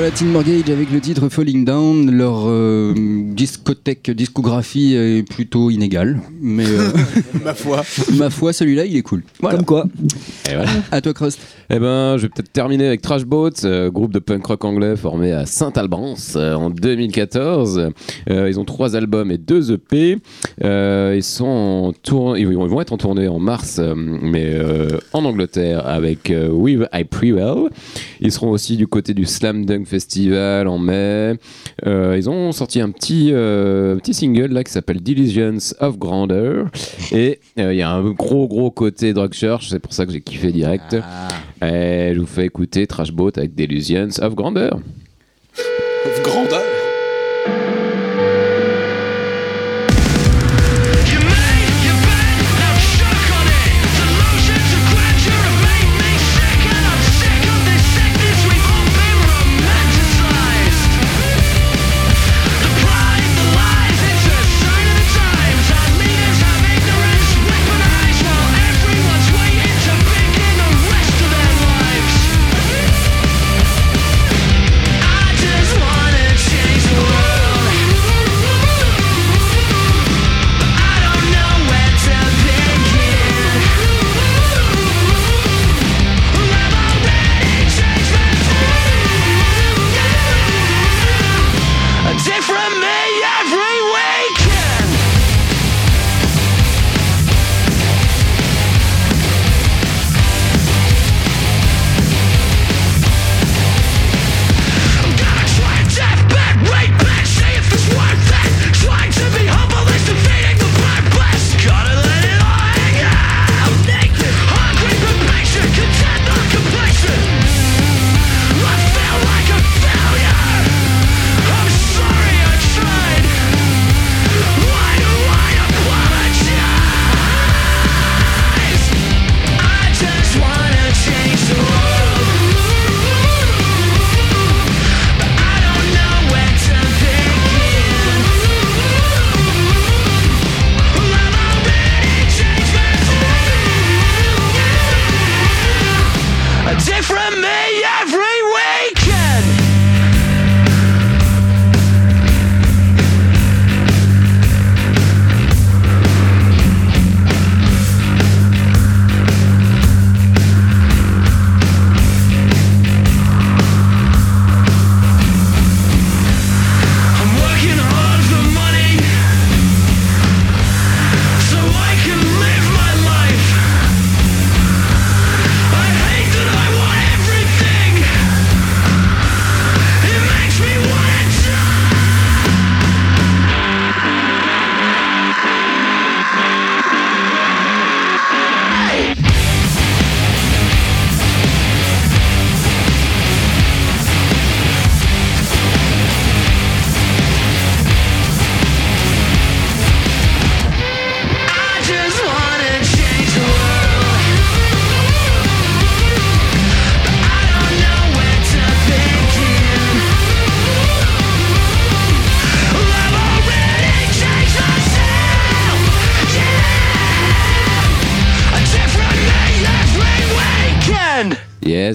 Voilà 0.04 0.18
Teen 0.18 0.32
Mortgage 0.32 0.68
avec 0.68 0.92
le 0.92 1.00
titre 1.00 1.30
Falling 1.30 1.64
Down. 1.64 2.10
Leur 2.10 2.42
euh, 2.44 2.92
discothèque, 2.94 4.10
discographie 4.10 4.94
est 4.94 5.26
plutôt 5.26 5.70
inégale. 5.70 6.20
Mais 6.42 6.66
euh, 6.66 6.90
Ma 7.42 7.54
foi. 7.54 7.82
ma 8.12 8.28
foi, 8.28 8.52
celui-là, 8.52 8.84
il 8.84 8.98
est 8.98 9.02
cool. 9.02 9.22
Voilà. 9.40 9.56
Comme 9.56 9.64
quoi. 9.64 9.86
Et 10.50 10.56
voilà. 10.56 10.68
À 10.92 11.00
toi, 11.00 11.14
Crust. 11.14 11.40
Eh 11.70 11.78
ben, 11.78 12.18
je 12.18 12.22
vais 12.22 12.28
peut-être 12.28 12.52
terminer 12.52 12.86
avec 12.86 13.00
Trash 13.00 13.24
Boat, 13.24 13.64
euh, 13.64 13.90
groupe 13.90 14.12
de 14.12 14.18
punk 14.18 14.44
rock 14.44 14.64
anglais 14.66 14.94
formé 14.96 15.32
à 15.32 15.46
Saint-Albans 15.46 16.16
euh, 16.36 16.54
en 16.54 16.68
2014. 16.68 17.88
Euh, 18.28 18.48
ils 18.48 18.60
ont 18.60 18.66
trois 18.66 18.96
albums 18.96 19.30
et 19.30 19.38
deux 19.38 19.72
EP. 19.72 20.18
Euh, 20.62 21.14
ils 21.16 21.22
sont 21.22 21.46
en 21.46 21.92
tour... 21.92 22.36
ils 22.36 22.46
vont 22.46 22.80
être 22.82 22.92
en 22.92 22.98
tournée 22.98 23.28
en 23.28 23.38
mars, 23.38 23.80
mais 23.96 24.50
euh, 24.50 24.98
en 25.14 25.24
Angleterre 25.24 25.86
avec 25.86 26.30
euh, 26.30 26.48
With 26.50 26.82
I 26.92 27.04
Prevail. 27.04 27.68
Ils 28.24 28.32
seront 28.32 28.50
aussi 28.50 28.78
du 28.78 28.86
côté 28.86 29.12
du 29.12 29.26
Slam 29.26 29.66
Dunk 29.66 29.84
Festival 29.84 30.66
en 30.66 30.78
mai. 30.78 31.34
Euh, 31.86 32.16
ils 32.16 32.30
ont 32.30 32.52
sorti 32.52 32.80
un 32.80 32.90
petit, 32.90 33.28
euh, 33.32 33.96
petit 33.96 34.14
single 34.14 34.46
là 34.46 34.64
qui 34.64 34.72
s'appelle 34.72 35.02
Delusions 35.02 35.74
of 35.78 35.98
Grandeur. 35.98 36.70
Et 37.12 37.38
euh, 37.58 37.74
il 37.74 37.76
y 37.76 37.82
a 37.82 37.90
un 37.90 38.10
gros 38.12 38.48
gros 38.48 38.70
côté 38.70 39.12
Drug 39.12 39.34
Church, 39.34 39.68
c'est 39.68 39.78
pour 39.78 39.92
ça 39.92 40.06
que 40.06 40.12
j'ai 40.12 40.22
kiffé 40.22 40.52
direct. 40.52 40.96
Et 41.60 42.12
je 42.14 42.18
vous 42.18 42.26
fais 42.26 42.46
écouter 42.46 42.86
Trash 42.86 43.12
Boat 43.12 43.32
avec 43.36 43.54
Delusions 43.54 44.08
of 44.22 44.34
Grandeur. 44.34 44.80
Grandeur. 46.22 46.73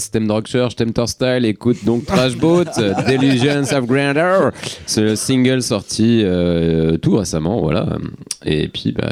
Yes, 0.09 0.11
t'aimes 0.11 0.27
Drug 0.27 0.47
Church, 0.47 0.75
t'aimes 0.75 0.91
Style, 1.05 1.45
écoute 1.45 1.77
donc 1.85 2.05
Trash 2.05 2.35
Boat, 2.35 2.65
Delusions 3.07 3.61
of 3.77 3.85
Grandeur. 3.85 4.51
C'est 4.87 5.01
le 5.01 5.15
single 5.15 5.61
sorti 5.61 6.21
euh, 6.23 6.97
tout 6.97 7.15
récemment, 7.15 7.61
voilà. 7.61 7.97
Et 8.43 8.67
puis, 8.69 8.91
bah, 8.91 9.07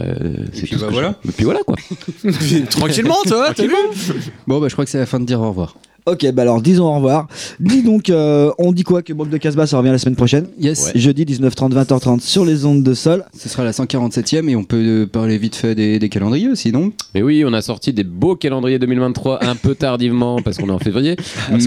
c'est 0.54 0.66
tout 0.66 0.76
ce 0.76 0.80
bah 0.80 0.88
que 0.88 0.94
voilà. 0.94 1.16
je- 1.24 1.30
Et 1.30 1.34
puis 1.34 1.46
voilà 1.46 1.60
quoi. 1.66 1.76
Tranquillement, 2.70 3.16
toi, 3.26 3.52
vu 3.58 3.70
Bon, 4.48 4.60
bah, 4.60 4.68
je 4.70 4.74
crois 4.74 4.86
que 4.86 4.92
c'est 4.92 4.98
la 5.00 5.06
fin 5.06 5.20
de 5.20 5.26
dire 5.26 5.40
au 5.40 5.50
revoir. 5.50 5.76
Ok, 6.10 6.26
bah 6.32 6.44
alors 6.44 6.62
disons 6.62 6.86
au 6.86 6.96
revoir. 6.96 7.28
Dis 7.60 7.84
donc, 7.84 8.10
euh, 8.10 8.50
on 8.60 8.72
dit 8.72 8.84
quoi 8.84 9.02
que 9.02 9.12
Bob 9.12 9.28
de 9.28 9.36
Casbah 9.36 9.68
ça 9.68 9.78
revient 9.78 9.90
la 9.90 9.98
semaine 9.98 10.16
prochaine 10.16 10.48
Yes. 10.58 10.94
Jeudi 10.96 11.26
19h30, 11.26 11.74
20h30 11.74 12.22
sur 12.22 12.46
les 12.46 12.64
ondes 12.64 12.82
de 12.82 12.94
sol. 12.94 13.26
Ce 13.38 13.50
sera 13.50 13.66
la 13.66 13.72
147ème 13.72 14.48
et 14.48 14.56
on 14.56 14.64
peut 14.64 14.78
euh, 14.78 15.06
parler 15.06 15.38
vite 15.38 15.58
fait 15.58 15.76
des, 15.76 16.00
des 16.00 16.08
calendriers 16.08 16.48
aussi, 16.48 16.72
non? 16.72 16.94
Mais 17.14 17.22
oui, 17.22 17.44
on 17.46 17.52
a 17.52 17.62
sorti 17.62 17.92
des 17.92 18.06
beaux 18.06 18.38
calendriers 18.38 18.80
2023 18.80 19.44
un 19.44 19.58
peu 19.58 19.76
tardivement 19.76 20.42
parce 20.42 20.56
qu'on 20.58 20.70
est 20.70 20.72
en 20.72 20.80
février, 20.88 21.16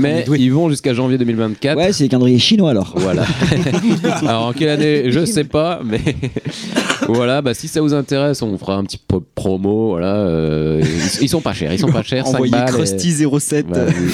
mais 0.00 0.24
ils 0.38 0.52
vont 0.52 0.68
jusqu'à 0.70 0.94
janvier 0.94 1.18
2024. 1.18 1.76
Ouais, 1.76 1.92
c'est 1.92 2.04
les 2.04 2.08
calendriers 2.08 2.38
chinois 2.38 2.70
alors. 2.70 2.92
Voilà. 2.96 3.24
Alors 4.22 4.46
en 4.46 4.52
quelle 4.52 4.68
année 4.70 5.10
Je 5.10 5.24
sais 5.24 5.44
pas, 5.44 5.80
mais 5.84 6.00
voilà. 7.08 7.42
Bah 7.42 7.54
si 7.54 7.68
ça 7.68 7.80
vous 7.80 7.94
intéresse, 7.94 8.42
on 8.42 8.56
fera 8.58 8.76
un 8.76 8.84
petit 8.84 8.98
peu 8.98 9.20
promo. 9.34 9.88
Voilà. 9.90 10.14
euh, 10.16 10.82
ils, 10.82 11.24
ils 11.24 11.28
sont 11.28 11.40
pas 11.40 11.52
chers, 11.52 11.72
ils 11.72 11.78
sont 11.78 11.90
pas 11.92 12.02
chers. 12.02 12.26
5 12.26 12.34
Envoyez 12.34 12.50
balles. 12.52 12.68
et- 12.68 12.72
Krusty 12.72 13.12
07. 13.40 13.66
Voilà, 13.68 13.86
oui. 13.86 14.12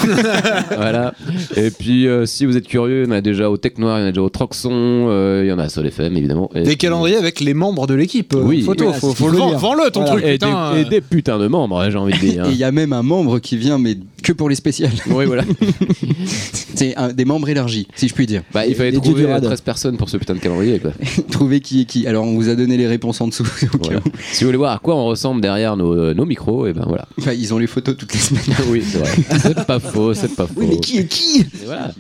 Voilà. 0.77 1.15
Et 1.57 1.71
puis 1.71 2.07
euh, 2.07 2.27
si 2.27 2.47
vous 2.47 2.57
êtes 2.57 2.67
curieux, 2.69 3.03
il 3.05 3.09
y 3.09 3.13
en 3.13 3.17
a 3.17 3.21
déjà 3.21 3.51
au 3.51 3.57
Tech 3.57 3.73
Noir, 3.79 3.99
il 3.99 4.03
y 4.03 4.05
en 4.05 4.09
a 4.09 4.11
déjà 4.13 4.23
au 4.23 4.29
Troxon, 4.29 4.71
euh, 4.73 5.43
il 5.45 5.49
y 5.49 5.53
en 5.53 5.59
a 5.59 5.65
à 5.65 5.69
Sol 5.69 5.87
FM 5.87 6.17
évidemment. 6.17 6.51
Et 6.55 6.63
Des 6.63 6.77
calendriers 6.77 7.17
avec 7.17 7.41
les 7.41 7.55
membres 7.55 7.87
de 7.87 7.95
l'équipe. 7.95 8.35
Oui. 8.37 8.63
Photo, 8.63 8.85
Voilà, 8.85 8.99
faut, 9.01 9.29
le 9.31 9.39
vendre. 9.39 9.59
Vends-le 9.59 9.91
ton 9.91 10.01
Voilà. 10.01 10.15
truc, 10.17 10.25
Et, 10.27 10.33
putain. 10.33 10.75
des, 10.75 10.81
et 10.81 10.85
des 10.85 11.01
putains 11.01 11.39
de 11.39 11.47
membres, 11.49 11.81
hein, 11.81 11.91
j'ai 11.91 11.99
envie 11.99 12.13
de 12.13 12.19
dire. 12.19 12.47
Et 12.47 12.51
il 12.51 12.57
y 12.57 12.65
a 12.65 12.73
même 12.73 12.93
un 12.93 13.03
membre 13.03 13.39
qui 13.39 13.57
vient, 13.57 13.79
mais 13.79 13.97
que 14.27 14.33
pour 14.33 14.49
les 14.49 14.55
spéciales. 14.57 14.93
Oui, 15.11 15.25
voilà. 15.27 15.45
C'est 16.75 16.97
un- 16.97 17.13
des 17.13 17.25
membres 17.25 17.49
élargis, 17.49 17.87
si 17.95 18.09
je 18.09 18.15
puis 18.15 18.27
dire. 18.27 18.43
Bah, 18.53 18.67
il 18.67 18.75
fallait 18.75 18.91
Les 18.91 18.97
trouver 18.99 19.23
du 19.23 19.27
rad. 19.27 19.43
13 19.43 19.61
personnes 19.61 19.97
pour 19.97 20.09
ce 20.11 20.17
putain 20.17 20.35
de 20.35 20.41
calendrier. 20.41 20.79
Quoi. 20.79 20.93
Trouver 21.31 21.61
qui 21.61 21.83
est 21.83 21.85
qui. 21.85 22.07
Alors, 22.07 22.25
on 22.25 22.35
vous 22.35 22.49
a 22.49 22.55
donné 22.55 22.77
les 22.77 22.87
réponses 22.87 23.21
en 23.21 23.29
dessous. 23.29 23.45
au 23.45 23.79
cas 23.79 23.85
Voilà. 23.85 24.01
où. 24.01 24.11
Si 24.33 24.45
vous 24.45 24.49
voulez 24.49 24.59
voir 24.59 24.73
à 24.73 24.79
quoi 24.79 24.97
on 24.97 25.05
ressemble 25.07 25.41
derrière 25.41 25.77
nos, 25.77 25.93
euh, 25.95 26.13
nos 26.15 26.25
micros, 26.27 26.67
et 26.67 26.73
ben 26.73 26.85
voilà. 26.87 27.07
Enfin, 27.19 27.33
ils 27.33 27.55
ont 27.55 27.59
les 27.59 27.67
photos 27.67 27.97
toutes 27.97 28.13
les 28.13 28.19
semaines. 28.21 28.43
oui, 28.69 28.83
c'est 28.87 28.99
vrai. 28.99 29.11
C'est 29.43 29.65
pas 29.67 29.81
faux, 29.81 30.13
c'est 30.15 30.35
pas 30.35 30.47
faux. 30.47 30.55
Oui, 30.57 30.67
mais 30.71 30.81
qui 30.81 30.99
est 30.99 31.07
qui? 31.07 31.41
Et 31.41 31.65
voilà. 31.65 31.93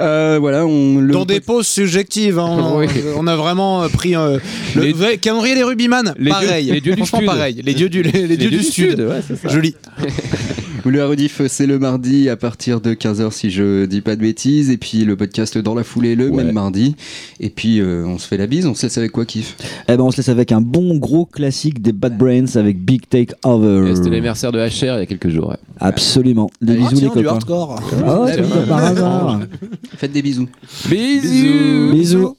Euh, 0.00 0.38
voilà, 0.40 0.66
on 0.66 0.98
le. 1.00 1.12
Dans 1.12 1.24
des 1.24 1.40
poses 1.40 1.66
subjectives, 1.66 2.38
hein, 2.38 2.56
on, 2.58 2.78
Oui. 2.78 2.86
on 3.16 3.26
a 3.26 3.36
vraiment 3.36 3.82
euh, 3.82 3.88
pris 3.88 4.14
euh, 4.16 4.38
le 4.76 4.82
Les- 4.82 4.92
vrai- 4.92 5.18
calendrier 5.18 5.54
des 5.54 5.62
rugbyman. 5.64 6.14
Les 6.18 6.30
pareil, 6.30 6.64
dieux- 6.64 6.74
les 6.74 6.80
dieux 6.80 6.92
du 6.94 6.98
Franchement, 6.98 7.18
Sud. 7.18 7.26
pareil. 7.26 7.60
Les 7.64 7.74
dieux 7.74 7.88
du, 7.88 8.02
les, 8.02 8.26
les 8.26 8.36
dieux 8.36 8.50
du 8.50 8.62
sud. 8.62 9.00
ouais, 9.00 9.20
c'est 9.26 9.36
ça. 9.36 9.48
Joli. 9.48 9.74
Le 10.88 11.04
rediff, 11.04 11.42
c'est 11.48 11.66
le 11.66 11.78
mardi 11.80 12.28
à 12.28 12.36
partir 12.36 12.80
de 12.80 12.94
15h 12.94 13.32
si 13.32 13.50
je 13.50 13.86
dis 13.86 14.00
pas 14.00 14.14
de 14.16 14.20
bêtises. 14.20 14.70
Et 14.70 14.76
puis 14.76 15.04
le 15.04 15.16
podcast 15.16 15.58
dans 15.58 15.74
la 15.74 15.82
foulée 15.82 16.14
le 16.14 16.28
Ouais. 16.30 16.44
même 16.44 16.52
mardi. 16.54 16.94
Et 17.40 17.50
puis 17.50 17.80
euh, 17.80 18.04
on 18.06 18.18
se 18.18 18.26
fait 18.28 18.36
la 18.36 18.46
bise. 18.46 18.66
On 18.66 18.74
se 18.74 18.84
laisse 18.84 18.96
avec 18.96 19.10
quoi, 19.12 19.24
Kiff 19.24 19.56
Eh 19.88 19.96
ben, 19.96 20.04
on 20.04 20.10
se 20.10 20.18
laisse 20.18 20.28
avec 20.28 20.52
un 20.52 20.60
bon 20.60 20.96
gros 20.96 21.26
classique 21.26 21.82
des 21.82 21.92
Bad 21.92 22.16
Brains 22.16 22.54
avec 22.56 22.82
Big 22.84 23.02
Take 23.08 23.34
Over. 23.44 23.90
Et 23.90 23.96
C'était 23.96 24.20
mercenaires 24.20 24.52
de 24.52 24.58
HR 24.60 24.82
il 24.82 24.86
y 24.86 24.90
a 25.02 25.06
quelques 25.06 25.28
jours. 25.28 25.48
ouais. 25.48 25.56
Absolument. 25.80 26.48
Des 26.62 26.74
Ah, 26.74 26.76
bisous, 26.76 26.94
les 26.94 27.00
du 27.02 27.08
copains. 27.10 27.28
hardcore. 27.30 27.80
Oh, 28.06 28.26
par 28.68 28.84
hasard. 28.84 29.40
Faites 29.96 30.12
des 30.12 30.22
bisous. 30.22 30.48
Bisous. 30.88 31.90
Bisous. 31.92 32.36